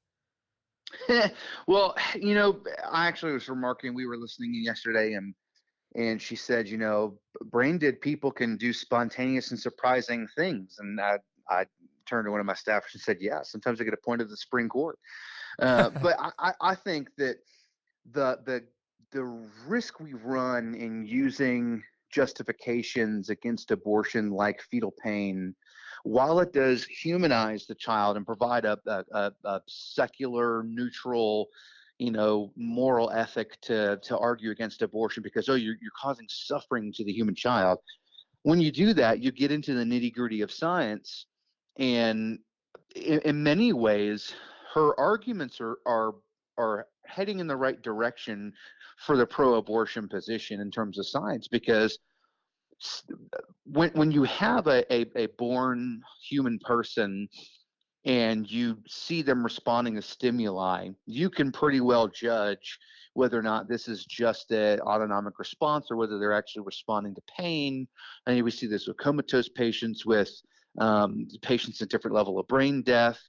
well, 1.68 1.96
you 2.16 2.36
know, 2.36 2.62
I 2.90 3.08
actually 3.08 3.34
was 3.34 3.50
remarking 3.50 3.96
we 3.96 4.06
were 4.06 4.18
listening 4.18 4.54
yesterday 4.54 5.14
and 5.14 5.34
and 5.96 6.22
she 6.22 6.36
said, 6.36 6.68
you 6.68 6.78
know, 6.78 7.18
brain 7.46 7.80
dead 7.80 8.02
people 8.02 8.32
can 8.32 8.56
do 8.56 8.72
spontaneous 8.72 9.50
and 9.50 9.60
surprising 9.60 10.28
things. 10.36 10.76
And 10.78 11.02
I, 11.02 11.18
I 11.50 11.66
turned 12.06 12.28
to 12.28 12.32
one 12.32 12.40
of 12.40 12.46
my 12.46 12.54
staffers 12.54 12.94
and 12.94 13.02
said, 13.02 13.18
yeah, 13.20 13.42
sometimes 13.42 13.82
I 13.82 13.84
get 13.84 13.96
appointed 13.96 14.26
to 14.26 14.30
the 14.30 14.38
Supreme 14.38 14.70
Court. 14.70 15.00
Uh, 15.60 15.89
but 16.02 16.15
I, 16.39 16.54
I 16.62 16.76
think 16.76 17.10
that 17.17 17.38
the 18.12 18.39
the 18.46 18.63
the 19.12 19.24
risk 19.67 20.00
we 20.00 20.13
run 20.13 20.76
in 20.76 21.06
using 21.06 21.84
justifications 22.12 23.30
against 23.30 23.72
abortion 23.72 24.32
like 24.32 24.62
fetal 24.62 24.93
pain 25.04 25.54
while 26.04 26.39
it 26.39 26.54
does 26.54 26.86
humanize 26.86 27.65
the 27.65 27.76
child 27.76 28.15
and 28.15 28.26
provide 28.26 28.63
a, 28.63 28.78
a, 28.88 29.32
a, 29.43 29.62
secular 29.67 30.63
neutral 30.63 31.48
you 32.00 32.12
know 32.12 32.52
moral 32.56 33.12
ethic 33.12 33.60
to 33.62 33.98
to 34.04 34.17
argue 34.17 34.52
against 34.52 34.82
abortion 34.82 35.22
because 35.22 35.50
oh 35.50 35.56
you're, 35.56 35.76
you're 35.82 35.91
causing 36.00 36.26
suffering 36.30 36.93
to 36.93 37.04
the 37.04 37.12
human 37.12 37.36
child 37.36 37.80
when 38.43 38.62
you 38.62 38.72
do 38.72 38.93
that 38.93 39.20
you 39.22 39.32
get 39.32 39.52
into 39.52 39.74
the 39.74 39.84
nitty 39.84 40.13
gritty 40.13 40.41
of 40.41 40.52
science 40.52 41.26
and 41.78 42.39
in, 42.96 43.20
in 43.22 43.43
many 43.43 43.74
ways 43.74 44.34
her 44.74 45.00
arguments 45.00 45.60
are 45.62 45.78
are 45.86 46.14
are 46.58 46.88
heading 47.06 47.40
in 47.40 47.48
the 47.48 47.56
right 47.56 47.82
direction 47.82 48.52
for 49.06 49.16
the 49.16 49.26
pro-abortion 49.26 50.08
position 50.08 50.60
in 50.60 50.72
terms 50.72 50.98
of 50.98 51.08
science 51.08 51.48
because 51.48 52.00
when 53.66 53.90
when 53.92 54.12
you 54.12 54.24
have 54.24 54.68
a, 54.68 54.94
a, 54.94 55.06
a 55.16 55.28
born 55.38 56.02
human 56.28 56.60
person 56.60 57.28
and 58.06 58.50
you 58.50 58.78
see 58.88 59.22
them 59.22 59.44
responding 59.44 59.96
to 59.96 60.02
stimuli, 60.02 60.90
you 61.06 61.30
can 61.30 61.52
pretty 61.52 61.82
well 61.82 62.08
judge 62.08 62.80
whether 63.14 63.38
or 63.38 63.42
not 63.42 63.68
this 63.68 63.88
is 63.88 64.06
just 64.06 64.52
an 64.52 64.80
autonomic 64.82 65.40
response 65.40 65.88
or 65.90 65.98
whether 65.98 66.18
they're 66.18 66.32
actually 66.32 66.64
responding 66.64 67.14
to 67.16 67.22
pain. 67.36 67.88
And 68.26 68.42
we 68.44 68.52
see 68.52 68.68
this 68.68 68.88
with 68.88 68.98
comatose 68.98 69.50
patients, 69.50 70.06
with 70.06 70.30
um, 70.80 71.28
patients 71.42 71.82
at 71.82 71.90
different 71.90 72.16
level 72.16 72.40
of 72.40 72.48
brain 72.48 72.84
death. 72.84 73.20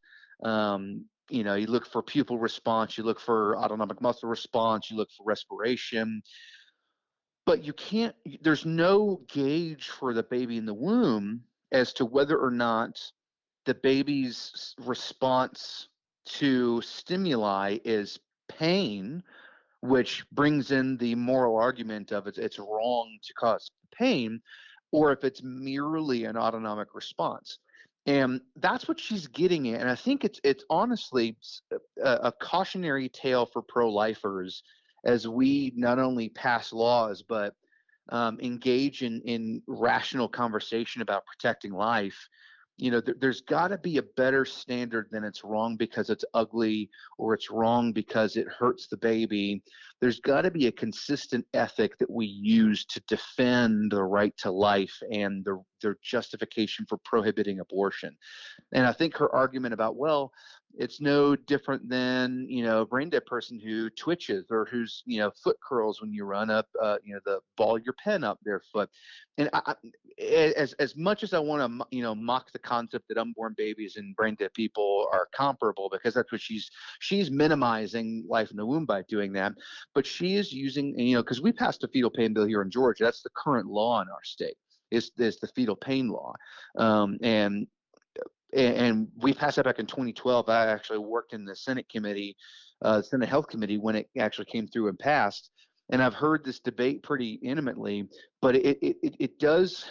Um, 0.44 1.06
you 1.30 1.44
know, 1.44 1.54
you 1.54 1.66
look 1.66 1.86
for 1.86 2.02
pupil 2.02 2.38
response, 2.38 2.96
you 2.96 3.04
look 3.04 3.20
for 3.20 3.56
autonomic 3.56 4.00
muscle 4.00 4.28
response, 4.28 4.90
you 4.90 4.96
look 4.96 5.10
for 5.16 5.24
respiration. 5.24 6.22
But 7.46 7.64
you 7.64 7.72
can't, 7.72 8.14
there's 8.42 8.66
no 8.66 9.20
gauge 9.28 9.88
for 9.88 10.12
the 10.12 10.22
baby 10.22 10.56
in 10.56 10.66
the 10.66 10.74
womb 10.74 11.42
as 11.72 11.92
to 11.94 12.04
whether 12.04 12.38
or 12.38 12.50
not 12.50 13.00
the 13.64 13.74
baby's 13.74 14.74
response 14.84 15.88
to 16.26 16.80
stimuli 16.82 17.78
is 17.84 18.18
pain, 18.48 19.22
which 19.80 20.24
brings 20.30 20.70
in 20.70 20.96
the 20.98 21.14
moral 21.14 21.56
argument 21.56 22.12
of 22.12 22.26
it's, 22.26 22.38
it's 22.38 22.58
wrong 22.58 23.18
to 23.22 23.32
cause 23.34 23.70
pain, 23.92 24.40
or 24.92 25.12
if 25.12 25.24
it's 25.24 25.42
merely 25.42 26.24
an 26.24 26.36
autonomic 26.36 26.94
response 26.94 27.58
and 28.06 28.40
that's 28.56 28.88
what 28.88 28.98
she's 28.98 29.26
getting 29.26 29.72
at 29.74 29.80
and 29.80 29.90
i 29.90 29.94
think 29.94 30.24
it's 30.24 30.40
it's 30.44 30.64
honestly 30.70 31.36
a, 32.02 32.10
a 32.24 32.32
cautionary 32.32 33.08
tale 33.08 33.46
for 33.46 33.62
pro-lifers 33.62 34.62
as 35.04 35.26
we 35.28 35.72
not 35.76 35.98
only 35.98 36.28
pass 36.30 36.72
laws 36.72 37.22
but 37.26 37.54
um, 38.10 38.38
engage 38.40 39.02
in 39.02 39.20
in 39.22 39.62
rational 39.66 40.28
conversation 40.28 41.02
about 41.02 41.26
protecting 41.26 41.72
life 41.72 42.28
you 42.78 42.92
know, 42.92 43.00
th- 43.00 43.18
there's 43.20 43.40
got 43.40 43.68
to 43.68 43.78
be 43.78 43.98
a 43.98 44.02
better 44.16 44.44
standard 44.44 45.08
than 45.10 45.24
it's 45.24 45.42
wrong 45.42 45.76
because 45.76 46.10
it's 46.10 46.24
ugly 46.32 46.88
or 47.18 47.34
it's 47.34 47.50
wrong 47.50 47.92
because 47.92 48.36
it 48.36 48.46
hurts 48.46 48.86
the 48.86 48.96
baby. 48.96 49.62
There's 50.00 50.20
got 50.20 50.42
to 50.42 50.50
be 50.50 50.68
a 50.68 50.72
consistent 50.72 51.44
ethic 51.54 51.98
that 51.98 52.10
we 52.10 52.26
use 52.26 52.84
to 52.86 53.02
defend 53.08 53.90
the 53.90 54.04
right 54.04 54.32
to 54.38 54.50
life 54.52 54.96
and 55.10 55.44
the, 55.44 55.60
their 55.82 55.96
justification 56.02 56.86
for 56.88 56.98
prohibiting 57.04 57.58
abortion. 57.58 58.16
And 58.72 58.86
I 58.86 58.92
think 58.92 59.16
her 59.16 59.34
argument 59.34 59.74
about, 59.74 59.96
well, 59.96 60.30
it's 60.78 61.00
no 61.00 61.34
different 61.34 61.88
than 61.88 62.46
you 62.48 62.62
know 62.62 62.82
a 62.82 62.86
brain 62.86 63.10
dead 63.10 63.26
person 63.26 63.60
who 63.60 63.90
twitches 63.90 64.46
or 64.50 64.66
whose 64.70 65.02
you 65.04 65.18
know 65.18 65.30
foot 65.42 65.56
curls 65.66 66.00
when 66.00 66.12
you 66.12 66.24
run 66.24 66.50
up 66.50 66.66
uh, 66.80 66.96
you 67.04 67.14
know 67.14 67.20
the 67.26 67.40
ball 67.56 67.76
of 67.76 67.84
your 67.84 67.94
pen 68.02 68.24
up 68.24 68.38
their 68.44 68.62
foot. 68.72 68.88
And 69.36 69.50
I, 69.52 69.74
as 70.20 70.72
as 70.74 70.96
much 70.96 71.22
as 71.22 71.32
i 71.32 71.38
want 71.38 71.62
to 71.62 71.86
you 71.96 72.02
know 72.02 72.12
mock 72.14 72.50
the 72.50 72.58
concept 72.58 73.06
that 73.08 73.18
unborn 73.18 73.54
babies 73.56 73.96
and 73.96 74.16
brain 74.16 74.34
dead 74.36 74.52
people 74.52 75.06
are 75.12 75.28
comparable 75.32 75.88
because 75.92 76.12
that's 76.12 76.32
what 76.32 76.40
she's 76.40 76.68
she's 76.98 77.30
minimizing 77.30 78.24
life 78.28 78.50
in 78.50 78.56
the 78.56 78.66
womb 78.66 78.84
by 78.84 79.02
doing 79.08 79.32
that 79.32 79.52
but 79.94 80.04
she 80.04 80.34
is 80.34 80.52
using 80.52 80.98
you 80.98 81.14
know 81.14 81.22
because 81.22 81.40
we 81.40 81.52
passed 81.52 81.84
a 81.84 81.88
fetal 81.88 82.10
pain 82.10 82.32
bill 82.34 82.46
here 82.46 82.62
in 82.62 82.70
georgia 82.70 83.04
that's 83.04 83.22
the 83.22 83.30
current 83.36 83.68
law 83.68 84.02
in 84.02 84.08
our 84.08 84.24
state 84.24 84.56
is, 84.90 85.10
is 85.18 85.38
the 85.38 85.48
fetal 85.48 85.76
pain 85.76 86.08
law. 86.08 86.34
Um, 86.76 87.18
and 87.22 87.66
and 88.52 89.08
we 89.16 89.32
passed 89.34 89.56
that 89.56 89.64
back 89.64 89.78
in 89.78 89.86
2012. 89.86 90.48
I 90.48 90.66
actually 90.66 90.98
worked 90.98 91.32
in 91.32 91.44
the 91.44 91.54
Senate 91.54 91.88
committee, 91.88 92.36
uh, 92.82 93.02
Senate 93.02 93.28
Health 93.28 93.48
Committee, 93.48 93.78
when 93.78 93.96
it 93.96 94.08
actually 94.18 94.46
came 94.46 94.66
through 94.66 94.88
and 94.88 94.98
passed. 94.98 95.50
And 95.90 96.02
I've 96.02 96.14
heard 96.14 96.44
this 96.44 96.60
debate 96.60 97.02
pretty 97.02 97.34
intimately, 97.42 98.08
but 98.42 98.56
it 98.56 98.78
it, 98.82 99.16
it 99.18 99.38
does 99.38 99.86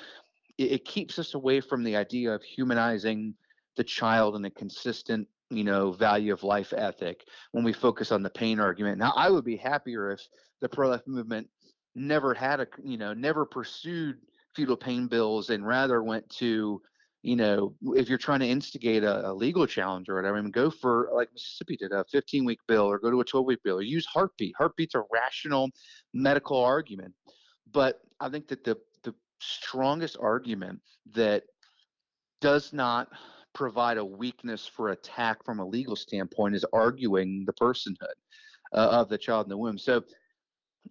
it, 0.58 0.72
it 0.72 0.86
keeps 0.86 1.20
us 1.20 1.34
away 1.34 1.62
from 1.62 1.84
the 1.84 1.96
idea 1.96 2.34
of 2.34 2.44
humanizing 2.44 3.34
the 3.76 3.84
child 3.84 4.36
and 4.36 4.46
a 4.46 4.50
consistent 4.50 5.28
you 5.50 5.64
know 5.64 5.92
value 5.92 6.34
of 6.34 6.44
life 6.44 6.74
ethic 6.76 7.24
when 7.52 7.64
we 7.64 7.74
focus 7.74 8.12
on 8.12 8.24
the 8.24 8.30
pain 8.30 8.60
argument. 8.60 8.98
Now, 8.98 9.14
I 9.16 9.30
would 9.30 9.46
be 9.46 9.58
happier 9.58 10.12
if 10.12 10.22
the 10.62 10.70
pro-life 10.70 11.06
movement 11.08 11.48
never 11.96 12.34
had 12.34 12.60
a 12.60 12.68
you 12.84 12.98
know 12.98 13.14
never 13.14 13.46
pursued 13.46 14.18
fetal 14.56 14.78
pain 14.78 15.08
bills 15.08 15.50
and 15.50 15.66
rather 15.66 16.04
went 16.04 16.28
to 16.30 16.82
you 17.24 17.36
know, 17.36 17.74
if 17.96 18.10
you're 18.10 18.18
trying 18.18 18.40
to 18.40 18.48
instigate 18.48 19.04
a, 19.04 19.30
a, 19.30 19.34
legal 19.34 19.66
challenge 19.66 20.08
or 20.08 20.16
whatever, 20.16 20.38
I 20.38 20.42
mean, 20.42 20.52
go 20.52 20.70
for 20.70 21.10
like 21.14 21.30
Mississippi 21.34 21.78
did 21.78 21.92
a 21.92 22.06
15 22.12 22.46
week 22.46 22.60
bill 22.68 22.86
or 22.86 23.00
go 23.00 23.12
to 23.12 23.22
a 23.22 23.26
12 23.26 23.46
week 23.46 23.64
bill 23.64 23.78
or 23.78 23.82
use 23.82 24.06
heartbeat. 24.06 24.56
Heartbeat's 24.58 24.96
a 24.96 25.04
rational 25.12 25.70
medical 26.14 26.64
argument. 26.64 27.14
But 27.72 28.00
I 28.20 28.30
think 28.30 28.48
that 28.50 28.64
the, 28.64 28.78
the 29.04 29.14
strongest 29.40 30.18
argument 30.20 30.80
that 31.14 31.44
does 32.40 32.72
not 32.72 33.10
provide 33.54 33.98
a 33.98 34.06
weakness 34.06 34.68
for 34.68 34.90
attack 34.90 35.44
from 35.44 35.60
a 35.60 35.66
legal 35.66 35.96
standpoint 35.96 36.56
is 36.56 36.66
arguing 36.72 37.44
the 37.46 37.54
personhood 37.54 38.16
uh, 38.74 38.90
of 38.92 39.10
the 39.10 39.18
child 39.18 39.48
in 39.48 39.50
the 39.50 39.58
womb. 39.58 39.78
So 39.78 40.04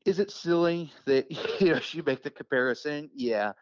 is 0.04 0.18
it 0.18 0.30
silly 0.30 0.92
that 1.04 1.30
you 1.60 1.72
know 1.72 1.80
you 1.92 2.02
make 2.04 2.22
the 2.22 2.30
comparison? 2.30 3.10
Yeah. 3.14 3.52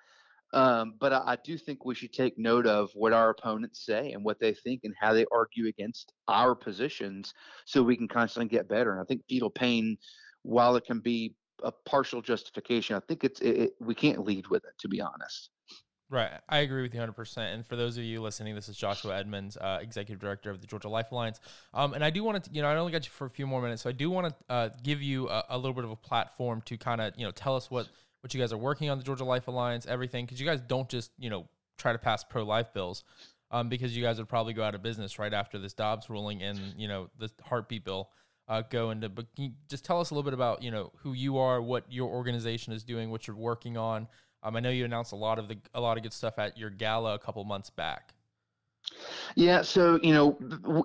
Um, 0.54 0.94
but 1.00 1.12
I, 1.12 1.32
I, 1.32 1.36
do 1.44 1.58
think 1.58 1.84
we 1.84 1.96
should 1.96 2.12
take 2.12 2.38
note 2.38 2.64
of 2.64 2.88
what 2.94 3.12
our 3.12 3.30
opponents 3.30 3.84
say 3.84 4.12
and 4.12 4.24
what 4.24 4.38
they 4.38 4.54
think 4.54 4.82
and 4.84 4.94
how 4.98 5.12
they 5.12 5.26
argue 5.32 5.66
against 5.66 6.12
our 6.28 6.54
positions 6.54 7.34
so 7.66 7.82
we 7.82 7.96
can 7.96 8.06
constantly 8.06 8.48
get 8.48 8.68
better. 8.68 8.92
And 8.92 9.00
I 9.00 9.04
think 9.04 9.22
fetal 9.28 9.50
pain, 9.50 9.98
while 10.42 10.76
it 10.76 10.84
can 10.84 11.00
be 11.00 11.34
a 11.64 11.72
partial 11.72 12.22
justification, 12.22 12.94
I 12.94 13.00
think 13.08 13.24
it's 13.24 13.40
it, 13.40 13.56
it, 13.56 13.72
we 13.80 13.96
can't 13.96 14.24
lead 14.24 14.46
with 14.46 14.64
it, 14.64 14.74
to 14.78 14.88
be 14.88 15.00
honest. 15.00 15.50
Right. 16.08 16.30
I 16.48 16.58
agree 16.58 16.82
with 16.82 16.94
you 16.94 17.00
100%. 17.00 17.38
And 17.38 17.66
for 17.66 17.74
those 17.74 17.98
of 17.98 18.04
you 18.04 18.22
listening, 18.22 18.54
this 18.54 18.68
is 18.68 18.76
Joshua 18.76 19.16
Edmonds, 19.16 19.56
uh, 19.56 19.80
Executive 19.82 20.20
Director 20.20 20.50
of 20.50 20.60
the 20.60 20.68
Georgia 20.68 20.88
Life 20.88 21.10
Alliance. 21.10 21.40
Um, 21.72 21.94
and 21.94 22.04
I 22.04 22.10
do 22.10 22.22
want 22.22 22.44
to, 22.44 22.50
you 22.52 22.62
know, 22.62 22.68
I 22.68 22.76
only 22.76 22.92
got 22.92 23.04
you 23.04 23.10
for 23.10 23.26
a 23.26 23.30
few 23.30 23.48
more 23.48 23.60
minutes. 23.60 23.82
So 23.82 23.88
I 23.88 23.92
do 23.92 24.08
want 24.08 24.28
to 24.28 24.34
uh, 24.54 24.68
give 24.84 25.02
you 25.02 25.28
a, 25.28 25.44
a, 25.48 25.56
little 25.58 25.72
bit 25.72 25.82
of 25.82 25.90
a 25.90 25.96
platform 25.96 26.62
to 26.66 26.76
kind 26.76 27.00
of, 27.00 27.14
you 27.16 27.24
know, 27.24 27.32
tell 27.32 27.56
us 27.56 27.68
what 27.68 27.88
what 28.24 28.32
you 28.32 28.40
guys 28.40 28.54
are 28.54 28.58
working 28.58 28.88
on 28.88 28.96
the 28.96 29.04
Georgia 29.04 29.22
Life 29.22 29.48
Alliance, 29.48 29.84
everything, 29.84 30.24
because 30.24 30.40
you 30.40 30.46
guys 30.46 30.62
don't 30.62 30.88
just 30.88 31.10
you 31.18 31.28
know 31.28 31.46
try 31.76 31.92
to 31.92 31.98
pass 31.98 32.24
pro 32.24 32.42
life 32.42 32.72
bills, 32.72 33.04
um, 33.50 33.68
because 33.68 33.94
you 33.94 34.02
guys 34.02 34.16
would 34.16 34.30
probably 34.30 34.54
go 34.54 34.64
out 34.64 34.74
of 34.74 34.82
business 34.82 35.18
right 35.18 35.34
after 35.34 35.58
this 35.58 35.74
Dobbs 35.74 36.08
ruling 36.08 36.42
and 36.42 36.58
you 36.78 36.88
know 36.88 37.10
the 37.18 37.30
heartbeat 37.42 37.84
bill 37.84 38.08
uh, 38.48 38.62
go 38.70 38.92
into. 38.92 39.10
But 39.10 39.26
just 39.68 39.84
tell 39.84 40.00
us 40.00 40.10
a 40.10 40.14
little 40.14 40.24
bit 40.24 40.32
about 40.32 40.62
you 40.62 40.70
know 40.70 40.90
who 41.02 41.12
you 41.12 41.36
are, 41.36 41.60
what 41.60 41.84
your 41.90 42.08
organization 42.08 42.72
is 42.72 42.82
doing, 42.82 43.10
what 43.10 43.26
you're 43.26 43.36
working 43.36 43.76
on. 43.76 44.08
Um, 44.42 44.56
I 44.56 44.60
know 44.60 44.70
you 44.70 44.86
announced 44.86 45.12
a 45.12 45.16
lot 45.16 45.38
of 45.38 45.48
the 45.48 45.58
a 45.74 45.80
lot 45.82 45.98
of 45.98 46.02
good 46.02 46.14
stuff 46.14 46.38
at 46.38 46.56
your 46.56 46.70
gala 46.70 47.12
a 47.12 47.18
couple 47.18 47.44
months 47.44 47.68
back. 47.68 48.14
Yeah, 49.36 49.62
so 49.62 49.98
you 50.02 50.12
know, 50.12 50.38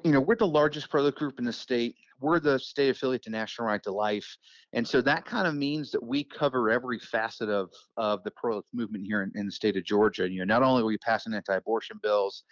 you 0.04 0.12
know, 0.12 0.22
we're 0.22 0.36
the 0.36 0.48
largest 0.48 0.90
pro 0.90 1.10
group 1.12 1.40
in 1.40 1.46
the 1.46 1.54
state. 1.54 1.96
We're 2.22 2.40
the 2.40 2.60
state 2.60 2.90
affiliate 2.90 3.24
to 3.24 3.30
National 3.30 3.68
Right 3.68 3.82
to 3.84 3.92
Life, 3.92 4.28
and 4.74 4.88
so 4.88 5.02
that 5.02 5.26
kind 5.26 5.48
of 5.48 5.56
means 5.56 5.92
that 5.92 6.04
we 6.04 6.24
cover 6.24 6.70
every 6.70 7.00
facet 7.00 7.50
of 7.50 7.70
of 7.98 8.24
the 8.24 8.32
pro 8.32 8.62
movement 8.74 9.06
here 9.06 9.24
in, 9.24 9.32
in 9.36 9.46
the 9.46 9.52
state 9.52 9.78
of 9.78 9.86
Georgia. 9.86 10.30
You 10.30 10.40
know, 10.40 10.54
not 10.54 10.64
only 10.64 10.82
are 10.84 10.86
we 10.86 10.98
passing 10.98 11.34
anti-abortion 11.34 12.00
bills, 12.04 12.44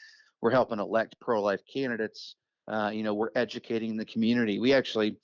we're 0.41 0.52
helping 0.52 0.80
elect 0.80 1.15
pro-life 1.19 1.62
candidates. 1.71 2.36
Uh, 2.67 2.91
you 2.93 3.04
know, 3.04 3.13
we're 3.13 3.32
educating 3.36 3.95
the 3.95 4.06
community. 4.06 4.60
We 4.60 4.73
actually 4.73 5.17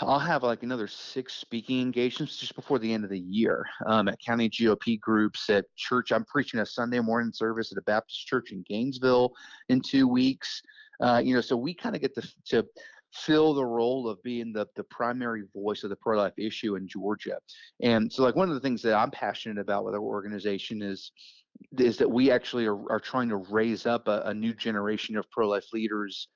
I'll 0.00 0.18
have 0.18 0.42
like 0.42 0.62
another 0.62 0.86
six 0.86 1.34
speaking 1.34 1.80
engagements 1.80 2.36
just 2.36 2.54
before 2.54 2.78
the 2.78 2.92
end 2.92 3.04
of 3.04 3.10
the 3.10 3.18
year 3.18 3.66
um, 3.86 4.08
at 4.08 4.20
county 4.20 4.48
GOP 4.48 5.00
groups, 5.00 5.48
at 5.50 5.64
church. 5.76 6.12
I'm 6.12 6.24
preaching 6.24 6.60
a 6.60 6.66
Sunday 6.66 7.00
morning 7.00 7.32
service 7.32 7.72
at 7.72 7.78
a 7.78 7.82
Baptist 7.82 8.26
church 8.26 8.52
in 8.52 8.64
Gainesville 8.68 9.32
in 9.68 9.80
two 9.80 10.08
weeks. 10.08 10.62
Uh, 11.00 11.20
you 11.24 11.34
know, 11.34 11.40
so 11.40 11.56
we 11.56 11.74
kind 11.74 11.94
of 11.94 12.02
get 12.02 12.14
to, 12.14 12.28
to 12.46 12.66
fill 13.12 13.54
the 13.54 13.64
role 13.64 14.08
of 14.08 14.22
being 14.22 14.52
the, 14.52 14.66
the 14.76 14.84
primary 14.84 15.44
voice 15.54 15.82
of 15.82 15.90
the 15.90 15.96
pro 15.96 16.18
life 16.18 16.38
issue 16.38 16.76
in 16.76 16.86
Georgia. 16.86 17.38
And 17.82 18.12
so, 18.12 18.22
like, 18.22 18.36
one 18.36 18.48
of 18.48 18.54
the 18.54 18.60
things 18.60 18.82
that 18.82 18.94
I'm 18.94 19.10
passionate 19.10 19.58
about 19.58 19.84
with 19.84 19.94
our 19.94 20.00
organization 20.00 20.82
is 20.82 21.12
is 21.78 21.96
that 21.98 22.10
we 22.10 22.30
actually 22.30 22.66
are, 22.66 22.90
are 22.90 23.00
trying 23.00 23.28
to 23.28 23.36
raise 23.36 23.84
up 23.84 24.08
a, 24.08 24.22
a 24.26 24.34
new 24.34 24.54
generation 24.54 25.16
of 25.16 25.30
pro 25.30 25.48
life 25.48 25.66
leaders 25.72 26.28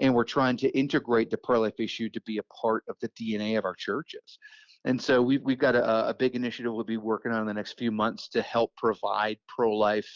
and 0.00 0.14
we're 0.14 0.24
trying 0.24 0.56
to 0.58 0.68
integrate 0.70 1.30
the 1.30 1.38
pro-life 1.38 1.78
issue 1.78 2.08
to 2.10 2.20
be 2.22 2.38
a 2.38 2.42
part 2.44 2.84
of 2.88 2.96
the 3.00 3.08
DNA 3.10 3.58
of 3.58 3.64
our 3.64 3.74
churches. 3.74 4.38
And 4.84 5.00
so 5.00 5.20
we've 5.20 5.42
we've 5.42 5.58
got 5.58 5.74
a, 5.74 6.08
a 6.08 6.14
big 6.14 6.34
initiative 6.34 6.72
we'll 6.72 6.84
be 6.84 6.96
working 6.96 7.32
on 7.32 7.42
in 7.42 7.46
the 7.46 7.54
next 7.54 7.78
few 7.78 7.90
months 7.90 8.28
to 8.30 8.42
help 8.42 8.74
provide 8.76 9.38
pro-life 9.46 10.08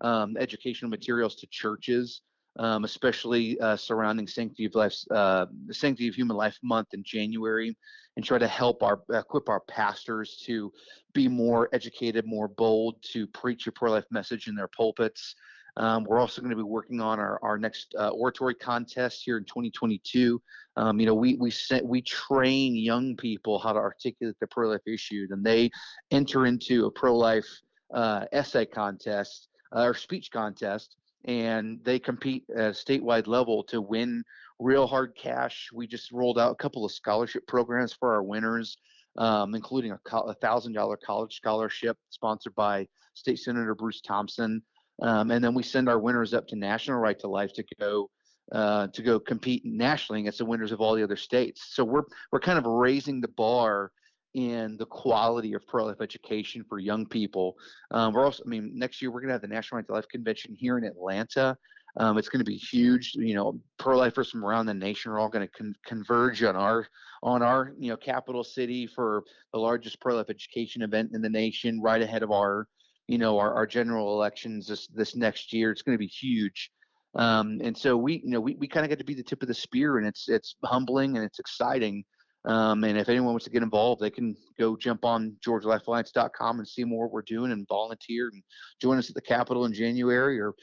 um, 0.00 0.36
educational 0.38 0.90
materials 0.90 1.36
to 1.36 1.46
churches, 1.50 2.22
um, 2.58 2.84
especially 2.84 3.58
uh, 3.60 3.76
surrounding 3.76 4.26
Sanctity 4.26 4.64
of 4.64 4.74
Life, 4.74 4.96
uh, 5.12 5.46
Sanctity 5.70 6.08
of 6.08 6.14
Human 6.14 6.36
Life 6.36 6.58
Month 6.62 6.88
in 6.94 7.04
January, 7.04 7.76
and 8.16 8.24
try 8.24 8.38
to 8.38 8.48
help 8.48 8.82
our 8.82 9.00
equip 9.12 9.48
our 9.48 9.60
pastors 9.60 10.42
to 10.46 10.72
be 11.14 11.28
more 11.28 11.68
educated, 11.72 12.26
more 12.26 12.48
bold 12.48 12.96
to 13.12 13.26
preach 13.28 13.66
a 13.68 13.72
pro-life 13.72 14.06
message 14.10 14.48
in 14.48 14.56
their 14.56 14.68
pulpits. 14.68 15.36
Um, 15.76 16.04
we're 16.04 16.18
also 16.18 16.40
going 16.40 16.50
to 16.50 16.56
be 16.56 16.62
working 16.62 17.00
on 17.00 17.20
our, 17.20 17.38
our 17.42 17.58
next 17.58 17.94
uh, 17.98 18.08
oratory 18.08 18.54
contest 18.54 19.22
here 19.24 19.38
in 19.38 19.44
2022. 19.44 20.40
Um, 20.76 20.98
you 20.98 21.06
know, 21.06 21.14
we 21.14 21.34
we 21.36 21.52
we 21.84 22.02
train 22.02 22.74
young 22.74 23.16
people 23.16 23.58
how 23.58 23.72
to 23.72 23.78
articulate 23.78 24.36
the 24.40 24.46
pro-life 24.46 24.86
issue, 24.86 25.26
and 25.30 25.44
they 25.44 25.70
enter 26.10 26.46
into 26.46 26.86
a 26.86 26.90
pro-life 26.90 27.48
uh, 27.94 28.24
essay 28.32 28.66
contest 28.66 29.48
uh, 29.74 29.82
or 29.82 29.94
speech 29.94 30.30
contest, 30.32 30.96
and 31.24 31.78
they 31.84 31.98
compete 31.98 32.44
at 32.56 32.58
a 32.58 32.70
statewide 32.70 33.26
level 33.26 33.62
to 33.64 33.80
win 33.80 34.24
real 34.58 34.86
hard 34.86 35.14
cash. 35.16 35.68
We 35.72 35.86
just 35.86 36.10
rolled 36.10 36.38
out 36.38 36.52
a 36.52 36.56
couple 36.56 36.84
of 36.84 36.92
scholarship 36.92 37.46
programs 37.46 37.92
for 37.92 38.14
our 38.14 38.22
winners. 38.22 38.76
Um, 39.16 39.56
including 39.56 39.90
a 39.90 40.34
thousand 40.34 40.74
dollar 40.74 40.96
college 40.96 41.34
scholarship 41.34 41.96
sponsored 42.08 42.54
by 42.54 42.86
State 43.14 43.40
Senator 43.40 43.74
Bruce 43.74 44.00
Thompson. 44.00 44.62
Um, 45.02 45.30
and 45.30 45.42
then 45.42 45.54
we 45.54 45.62
send 45.62 45.88
our 45.88 45.98
winners 45.98 46.34
up 46.34 46.48
to 46.48 46.56
National 46.56 46.98
Right 46.98 47.18
to 47.20 47.28
Life 47.28 47.52
to 47.54 47.64
go 47.78 48.10
uh, 48.52 48.86
to 48.88 49.02
go 49.02 49.20
compete 49.20 49.62
nationally 49.64 50.22
against 50.22 50.38
the 50.38 50.44
winners 50.44 50.72
of 50.72 50.80
all 50.80 50.94
the 50.94 51.02
other 51.02 51.16
states. 51.16 51.68
So 51.70 51.84
we're 51.84 52.04
we're 52.32 52.40
kind 52.40 52.58
of 52.58 52.64
raising 52.64 53.20
the 53.20 53.28
bar 53.28 53.92
in 54.34 54.76
the 54.76 54.86
quality 54.86 55.54
of 55.54 55.66
pro-life 55.66 56.00
education 56.00 56.64
for 56.68 56.78
young 56.78 57.06
people. 57.06 57.56
Um, 57.90 58.12
we're 58.12 58.24
also, 58.24 58.42
I 58.44 58.48
mean, 58.48 58.72
next 58.74 59.00
year 59.00 59.10
we're 59.10 59.20
going 59.20 59.28
to 59.28 59.34
have 59.34 59.42
the 59.42 59.48
National 59.48 59.78
Right 59.78 59.86
to 59.86 59.92
Life 59.92 60.08
Convention 60.08 60.54
here 60.54 60.78
in 60.78 60.84
Atlanta. 60.84 61.56
Um, 61.96 62.18
it's 62.18 62.28
going 62.28 62.44
to 62.44 62.44
be 62.44 62.56
huge. 62.56 63.14
You 63.14 63.34
know, 63.34 63.60
pro-lifers 63.78 64.30
from 64.30 64.44
around 64.44 64.66
the 64.66 64.74
nation 64.74 65.10
are 65.10 65.18
all 65.18 65.28
going 65.28 65.46
to 65.46 65.52
con- 65.52 65.74
converge 65.84 66.42
on 66.42 66.54
our 66.54 66.86
on 67.22 67.42
our 67.42 67.72
you 67.78 67.90
know 67.90 67.96
capital 67.96 68.44
city 68.44 68.86
for 68.86 69.24
the 69.52 69.58
largest 69.58 70.00
pro-life 70.00 70.30
education 70.30 70.82
event 70.82 71.10
in 71.12 71.22
the 71.22 71.28
nation, 71.28 71.80
right 71.80 72.00
ahead 72.00 72.22
of 72.22 72.30
our 72.30 72.68
you 73.08 73.18
know 73.18 73.38
our, 73.38 73.52
our 73.54 73.66
general 73.66 74.14
elections 74.14 74.68
this 74.68 74.86
this 74.88 75.16
next 75.16 75.52
year. 75.52 75.72
It's 75.72 75.82
going 75.82 75.94
to 75.94 75.98
be 75.98 76.06
huge. 76.06 76.70
Um, 77.14 77.60
and 77.64 77.76
so 77.76 77.96
we 77.96 78.20
you 78.24 78.30
know 78.30 78.40
we, 78.40 78.54
we 78.54 78.68
kind 78.68 78.84
of 78.84 78.90
get 78.90 78.98
to 78.98 79.04
be 79.04 79.14
the 79.14 79.22
tip 79.22 79.42
of 79.42 79.48
the 79.48 79.54
spear, 79.54 79.98
and 79.98 80.06
it's 80.06 80.28
it's 80.28 80.54
humbling 80.62 81.16
and 81.16 81.24
it's 81.24 81.40
exciting. 81.40 82.04
Um, 82.44 82.84
and 82.84 82.96
if 82.96 83.08
anyone 83.08 83.32
wants 83.32 83.44
to 83.46 83.50
get 83.50 83.62
involved, 83.62 84.00
they 84.00 84.10
can 84.10 84.36
go 84.58 84.76
jump 84.76 85.04
on 85.04 85.36
GeorgiaLifeAlliance.com 85.44 86.60
and 86.60 86.68
see 86.68 86.84
more 86.84 87.04
what 87.06 87.12
we're 87.12 87.22
doing 87.22 87.50
and 87.50 87.66
volunteer 87.68 88.30
and 88.32 88.42
join 88.80 88.96
us 88.96 89.08
at 89.08 89.14
the 89.16 89.20
Capitol 89.20 89.64
in 89.64 89.72
January 89.72 90.40
or 90.40 90.54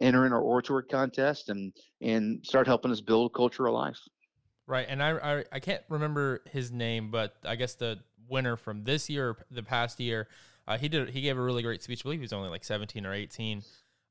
enter 0.00 0.26
in 0.26 0.32
our 0.32 0.40
oratory 0.40 0.84
contest 0.84 1.48
and 1.48 1.72
and 2.00 2.44
start 2.44 2.66
helping 2.66 2.92
us 2.92 3.00
build 3.00 3.34
culture 3.34 3.66
of 3.66 3.74
life. 3.74 3.98
Right, 4.66 4.86
and 4.88 5.02
I, 5.02 5.38
I 5.38 5.44
I 5.52 5.60
can't 5.60 5.82
remember 5.88 6.42
his 6.50 6.70
name, 6.70 7.10
but 7.10 7.34
I 7.44 7.56
guess 7.56 7.74
the 7.74 7.98
winner 8.28 8.56
from 8.56 8.84
this 8.84 9.10
year, 9.10 9.36
the 9.50 9.62
past 9.62 10.00
year, 10.00 10.28
uh, 10.66 10.78
he 10.78 10.88
did. 10.88 11.10
He 11.10 11.20
gave 11.20 11.36
a 11.36 11.42
really 11.42 11.62
great 11.62 11.82
speech. 11.82 12.00
I 12.00 12.04
believe 12.04 12.20
he 12.20 12.24
was 12.24 12.32
only 12.32 12.48
like 12.48 12.64
17 12.64 13.04
or 13.04 13.12
18. 13.12 13.62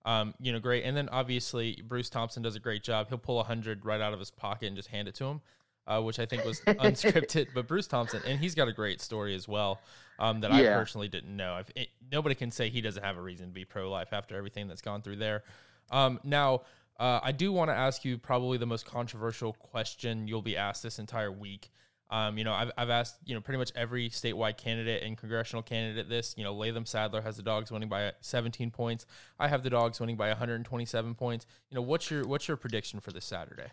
Um, 0.05 0.33
you 0.39 0.51
know, 0.51 0.59
great. 0.59 0.83
And 0.83 0.95
then 0.95 1.09
obviously 1.09 1.81
Bruce 1.87 2.09
Thompson 2.09 2.43
does 2.43 2.55
a 2.55 2.59
great 2.59 2.83
job. 2.83 3.07
He'll 3.09 3.17
pull 3.17 3.39
a 3.39 3.43
hundred 3.43 3.85
right 3.85 4.01
out 4.01 4.13
of 4.13 4.19
his 4.19 4.31
pocket 4.31 4.67
and 4.67 4.75
just 4.75 4.89
hand 4.89 5.07
it 5.07 5.15
to 5.15 5.25
him, 5.25 5.41
uh, 5.87 6.01
which 6.01 6.19
I 6.19 6.25
think 6.25 6.43
was 6.43 6.59
unscripted. 6.67 7.47
But 7.53 7.67
Bruce 7.67 7.87
Thompson, 7.87 8.21
and 8.27 8.39
he's 8.39 8.53
got 8.53 8.67
a 8.67 8.73
great 8.73 9.01
story 9.01 9.33
as 9.33 9.47
well 9.47 9.79
um, 10.19 10.41
that 10.41 10.53
yeah. 10.53 10.71
I 10.71 10.79
personally 10.79 11.07
didn't 11.07 11.35
know. 11.35 11.61
It, 11.75 11.89
nobody 12.11 12.35
can 12.35 12.51
say 12.51 12.69
he 12.69 12.81
doesn't 12.81 13.03
have 13.03 13.17
a 13.17 13.21
reason 13.21 13.47
to 13.47 13.53
be 13.53 13.65
pro 13.65 13.89
life 13.89 14.09
after 14.11 14.35
everything 14.35 14.67
that's 14.67 14.81
gone 14.81 15.01
through 15.01 15.17
there. 15.17 15.43
Um, 15.89 16.19
now, 16.23 16.61
uh, 16.99 17.19
I 17.23 17.31
do 17.31 17.51
want 17.51 17.69
to 17.69 17.75
ask 17.75 18.05
you 18.05 18.17
probably 18.17 18.57
the 18.57 18.65
most 18.65 18.85
controversial 18.85 19.53
question 19.53 20.27
you'll 20.27 20.41
be 20.41 20.57
asked 20.57 20.83
this 20.83 20.99
entire 20.99 21.31
week. 21.31 21.71
Um, 22.13 22.37
you 22.37 22.43
know, 22.43 22.53
I've, 22.53 22.69
I've 22.77 22.91
asked, 22.91 23.15
you 23.25 23.33
know, 23.33 23.41
pretty 23.41 23.57
much 23.57 23.71
every 23.75 24.07
statewide 24.07 24.55
candidate 24.55 25.01
and 25.01 25.17
congressional 25.17 25.63
candidate 25.63 26.09
this. 26.09 26.35
You 26.37 26.43
know, 26.43 26.53
Latham 26.53 26.85
Saddler 26.85 27.23
has 27.23 27.37
the 27.37 27.41
dogs 27.41 27.71
winning 27.71 27.89
by 27.89 28.11
17 28.21 28.69
points. 28.69 29.07
I 29.39 29.47
have 29.47 29.63
the 29.63 29.71
dogs 29.71 29.99
winning 29.99 30.15
by 30.15 30.27
127 30.27 31.15
points. 31.15 31.47
You 31.71 31.75
know, 31.75 31.81
what's 31.81 32.11
your 32.11 32.27
what's 32.27 32.47
your 32.47 32.55
prediction 32.55 32.99
for 32.99 33.11
this 33.11 33.25
Saturday? 33.25 33.71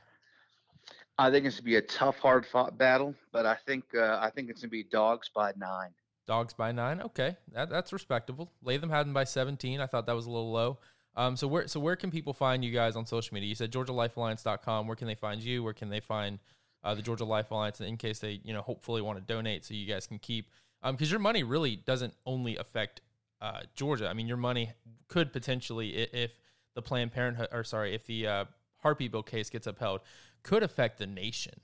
I 1.18 1.30
think 1.30 1.44
it's 1.44 1.56
gonna 1.56 1.66
be 1.66 1.76
a 1.76 1.82
tough, 1.82 2.16
hard 2.16 2.46
fought 2.46 2.78
battle, 2.78 3.14
but 3.30 3.44
I 3.44 3.58
think 3.66 3.84
uh, 3.94 4.18
I 4.22 4.30
think 4.30 4.48
it's 4.48 4.62
gonna 4.62 4.70
be 4.70 4.84
dogs 4.84 5.28
by 5.28 5.52
nine. 5.58 5.90
Dogs 6.26 6.54
by 6.54 6.72
nine. 6.72 7.02
Okay, 7.02 7.36
that, 7.52 7.68
that's 7.68 7.92
respectable. 7.92 8.52
Latham 8.62 8.88
had 8.88 9.04
them 9.04 9.12
by 9.12 9.24
17. 9.24 9.82
I 9.82 9.86
thought 9.86 10.06
that 10.06 10.16
was 10.16 10.24
a 10.24 10.30
little 10.30 10.50
low. 10.50 10.78
Um, 11.14 11.36
so 11.36 11.46
where 11.46 11.68
so 11.68 11.78
where 11.78 11.96
can 11.96 12.10
people 12.10 12.32
find 12.32 12.64
you 12.64 12.72
guys 12.72 12.96
on 12.96 13.04
social 13.04 13.34
media? 13.34 13.50
You 13.50 13.54
said 13.54 13.70
GeorgiaLifeAlliance.com. 13.70 14.86
Where 14.86 14.96
can 14.96 15.08
they 15.08 15.14
find 15.14 15.42
you? 15.42 15.62
Where 15.62 15.74
can 15.74 15.90
they 15.90 16.00
find 16.00 16.38
uh, 16.82 16.94
the 16.94 17.02
Georgia 17.02 17.24
Life 17.24 17.50
Alliance 17.50 17.80
in 17.80 17.96
case 17.96 18.18
they, 18.18 18.40
you 18.44 18.52
know, 18.52 18.62
hopefully 18.62 19.02
want 19.02 19.18
to 19.18 19.24
donate 19.32 19.64
so 19.64 19.74
you 19.74 19.86
guys 19.86 20.06
can 20.06 20.18
keep. 20.18 20.50
Because 20.82 21.08
um, 21.08 21.10
your 21.10 21.20
money 21.20 21.42
really 21.42 21.76
doesn't 21.76 22.14
only 22.24 22.56
affect 22.56 23.02
uh, 23.40 23.60
Georgia. 23.74 24.08
I 24.08 24.14
mean, 24.14 24.26
your 24.26 24.36
money 24.36 24.72
could 25.08 25.32
potentially, 25.32 25.90
if 25.90 26.38
the 26.74 26.82
Planned 26.82 27.12
Parenthood, 27.12 27.48
or 27.52 27.64
sorry, 27.64 27.94
if 27.94 28.06
the 28.06 28.26
uh, 28.26 28.44
Heartbeat 28.78 29.12
Bill 29.12 29.22
case 29.22 29.50
gets 29.50 29.66
upheld, 29.66 30.00
could 30.42 30.62
affect 30.62 30.98
the 30.98 31.06
nation. 31.06 31.60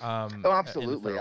Um, 0.00 0.42
oh, 0.44 0.52
absolutely. 0.52 1.18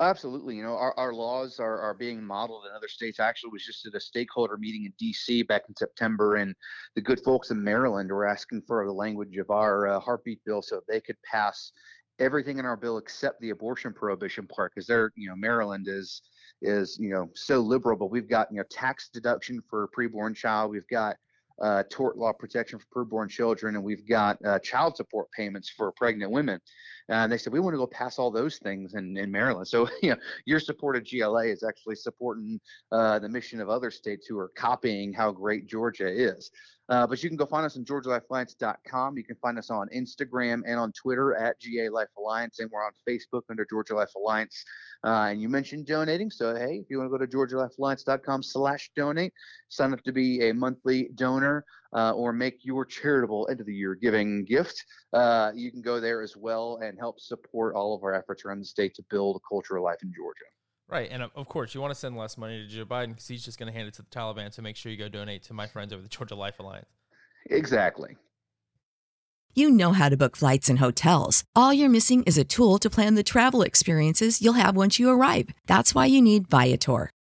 Absolutely. 0.00 0.54
You 0.54 0.62
know, 0.62 0.76
our, 0.76 0.94
our 0.96 1.12
laws 1.12 1.58
are, 1.58 1.80
are 1.80 1.94
being 1.94 2.22
modeled 2.22 2.66
in 2.66 2.76
other 2.76 2.86
states. 2.86 3.18
I 3.18 3.28
actually 3.28 3.50
was 3.50 3.66
just 3.66 3.84
at 3.84 3.94
a 3.94 4.00
stakeholder 4.00 4.56
meeting 4.56 4.84
in 4.84 4.92
D.C. 4.96 5.42
back 5.42 5.62
in 5.68 5.74
September, 5.74 6.36
and 6.36 6.54
the 6.94 7.00
good 7.00 7.20
folks 7.24 7.50
in 7.50 7.62
Maryland 7.62 8.08
were 8.10 8.24
asking 8.24 8.62
for 8.64 8.86
the 8.86 8.92
language 8.92 9.36
of 9.38 9.50
our 9.50 9.88
uh, 9.88 9.98
heartbeat 9.98 10.38
bill 10.44 10.62
so 10.62 10.80
they 10.86 11.00
could 11.00 11.16
pass 11.28 11.72
everything 12.18 12.58
in 12.58 12.64
our 12.64 12.76
bill 12.76 12.98
except 12.98 13.40
the 13.40 13.50
abortion 13.50 13.92
prohibition 13.92 14.46
part 14.46 14.72
because 14.74 14.86
they're 14.86 15.12
you 15.16 15.28
know 15.28 15.36
Maryland 15.36 15.86
is 15.88 16.22
is 16.62 16.98
you 16.98 17.10
know 17.10 17.30
so 17.34 17.60
liberal, 17.60 17.96
but 17.96 18.10
we've 18.10 18.28
got 18.28 18.50
you 18.50 18.58
know 18.58 18.64
tax 18.70 19.08
deduction 19.12 19.62
for 19.68 19.84
a 19.84 19.88
preborn 19.88 20.34
child, 20.34 20.70
we've 20.70 20.88
got 20.88 21.16
uh, 21.62 21.82
tort 21.90 22.16
law 22.16 22.32
protection 22.32 22.78
for 22.78 23.04
preborn 23.04 23.28
children, 23.28 23.74
and 23.74 23.84
we've 23.84 24.06
got 24.06 24.38
uh, 24.44 24.58
child 24.60 24.96
support 24.96 25.30
payments 25.32 25.68
for 25.68 25.92
pregnant 25.92 26.30
women. 26.30 26.60
And 27.08 27.32
they 27.32 27.38
said 27.38 27.52
we 27.52 27.60
want 27.60 27.74
to 27.74 27.78
go 27.78 27.86
pass 27.86 28.18
all 28.18 28.30
those 28.30 28.58
things 28.58 28.94
in, 28.94 29.16
in 29.16 29.30
Maryland. 29.30 29.68
So 29.68 29.88
you 30.02 30.10
know 30.10 30.16
your 30.44 30.60
support 30.60 30.96
of 30.96 31.06
GLA 31.08 31.46
is 31.46 31.62
actually 31.62 31.96
supporting 31.96 32.60
uh, 32.92 33.18
the 33.18 33.28
mission 33.28 33.60
of 33.60 33.68
other 33.68 33.90
states 33.90 34.26
who 34.26 34.38
are 34.38 34.50
copying 34.56 35.12
how 35.12 35.32
great 35.32 35.66
Georgia 35.66 36.08
is. 36.08 36.50
Uh, 36.88 37.06
but 37.06 37.22
you 37.22 37.28
can 37.28 37.36
go 37.36 37.44
find 37.44 37.66
us 37.66 37.76
on 37.76 37.84
GeorgiaLifeAlliance.com. 37.84 39.18
You 39.18 39.24
can 39.24 39.36
find 39.36 39.58
us 39.58 39.68
on 39.68 39.88
Instagram 39.94 40.62
and 40.66 40.80
on 40.80 40.90
Twitter 40.92 41.36
at 41.36 41.60
GA 41.60 41.90
Life 41.90 42.08
Alliance, 42.16 42.60
and 42.60 42.70
we're 42.70 42.82
on 42.82 42.92
Facebook 43.06 43.42
under 43.50 43.66
Georgia 43.68 43.94
Life 43.94 44.14
Alliance. 44.16 44.64
Uh, 45.04 45.28
and 45.30 45.42
you 45.42 45.50
mentioned 45.50 45.84
donating, 45.86 46.30
so 46.30 46.54
hey, 46.54 46.80
if 46.82 46.86
you 46.88 46.96
want 46.98 47.12
to 47.12 47.18
go 47.18 47.24
to 47.24 47.26
GeorgiaLifeAlliance.com/slash/donate, 47.26 49.34
sign 49.68 49.92
up 49.92 50.02
to 50.02 50.12
be 50.12 50.48
a 50.48 50.54
monthly 50.54 51.10
donor 51.14 51.66
uh, 51.94 52.12
or 52.12 52.32
make 52.32 52.64
your 52.64 52.84
charitable 52.84 53.48
end 53.50 53.60
of 53.60 53.66
the 53.66 53.74
year 53.74 53.94
giving 53.94 54.44
gift. 54.44 54.84
Uh, 55.12 55.50
you 55.54 55.70
can 55.70 55.82
go 55.82 56.00
there 56.00 56.22
as 56.22 56.36
well 56.36 56.78
and 56.82 56.98
help 56.98 57.20
support 57.20 57.74
all 57.74 57.94
of 57.94 58.02
our 58.02 58.14
efforts 58.14 58.44
around 58.44 58.58
the 58.58 58.64
state 58.64 58.94
to 58.94 59.02
build 59.10 59.36
a 59.36 59.40
culture 59.48 59.76
of 59.76 59.82
life 59.82 59.98
in 60.02 60.12
Georgia. 60.14 60.44
Right, 60.88 61.08
and 61.10 61.22
of 61.22 61.46
course, 61.48 61.74
you 61.74 61.82
want 61.82 61.92
to 61.92 61.98
send 61.98 62.16
less 62.16 62.38
money 62.38 62.62
to 62.62 62.66
Joe 62.66 62.86
Biden 62.86 63.08
because 63.08 63.28
he's 63.28 63.44
just 63.44 63.58
going 63.58 63.70
to 63.70 63.76
hand 63.76 63.88
it 63.88 63.94
to 63.94 64.02
the 64.02 64.08
Taliban. 64.08 64.54
So 64.54 64.62
make 64.62 64.74
sure 64.74 64.90
you 64.90 64.96
go 64.96 65.08
donate 65.08 65.42
to 65.44 65.54
my 65.54 65.66
friends 65.66 65.92
over 65.92 66.02
the 66.02 66.08
Georgia 66.08 66.34
Life 66.34 66.58
Alliance. 66.60 66.88
Exactly. 67.50 68.16
You 69.54 69.70
know 69.70 69.92
how 69.92 70.08
to 70.08 70.16
book 70.16 70.36
flights 70.36 70.68
and 70.70 70.78
hotels. 70.78 71.44
All 71.54 71.72
you're 71.74 71.88
missing 71.88 72.22
is 72.22 72.38
a 72.38 72.44
tool 72.44 72.78
to 72.78 72.88
plan 72.88 73.16
the 73.16 73.22
travel 73.22 73.62
experiences 73.62 74.40
you'll 74.40 74.54
have 74.54 74.76
once 74.76 74.98
you 74.98 75.10
arrive. 75.10 75.50
That's 75.66 75.94
why 75.94 76.06
you 76.06 76.22
need 76.22 76.48
Viator. 76.48 77.10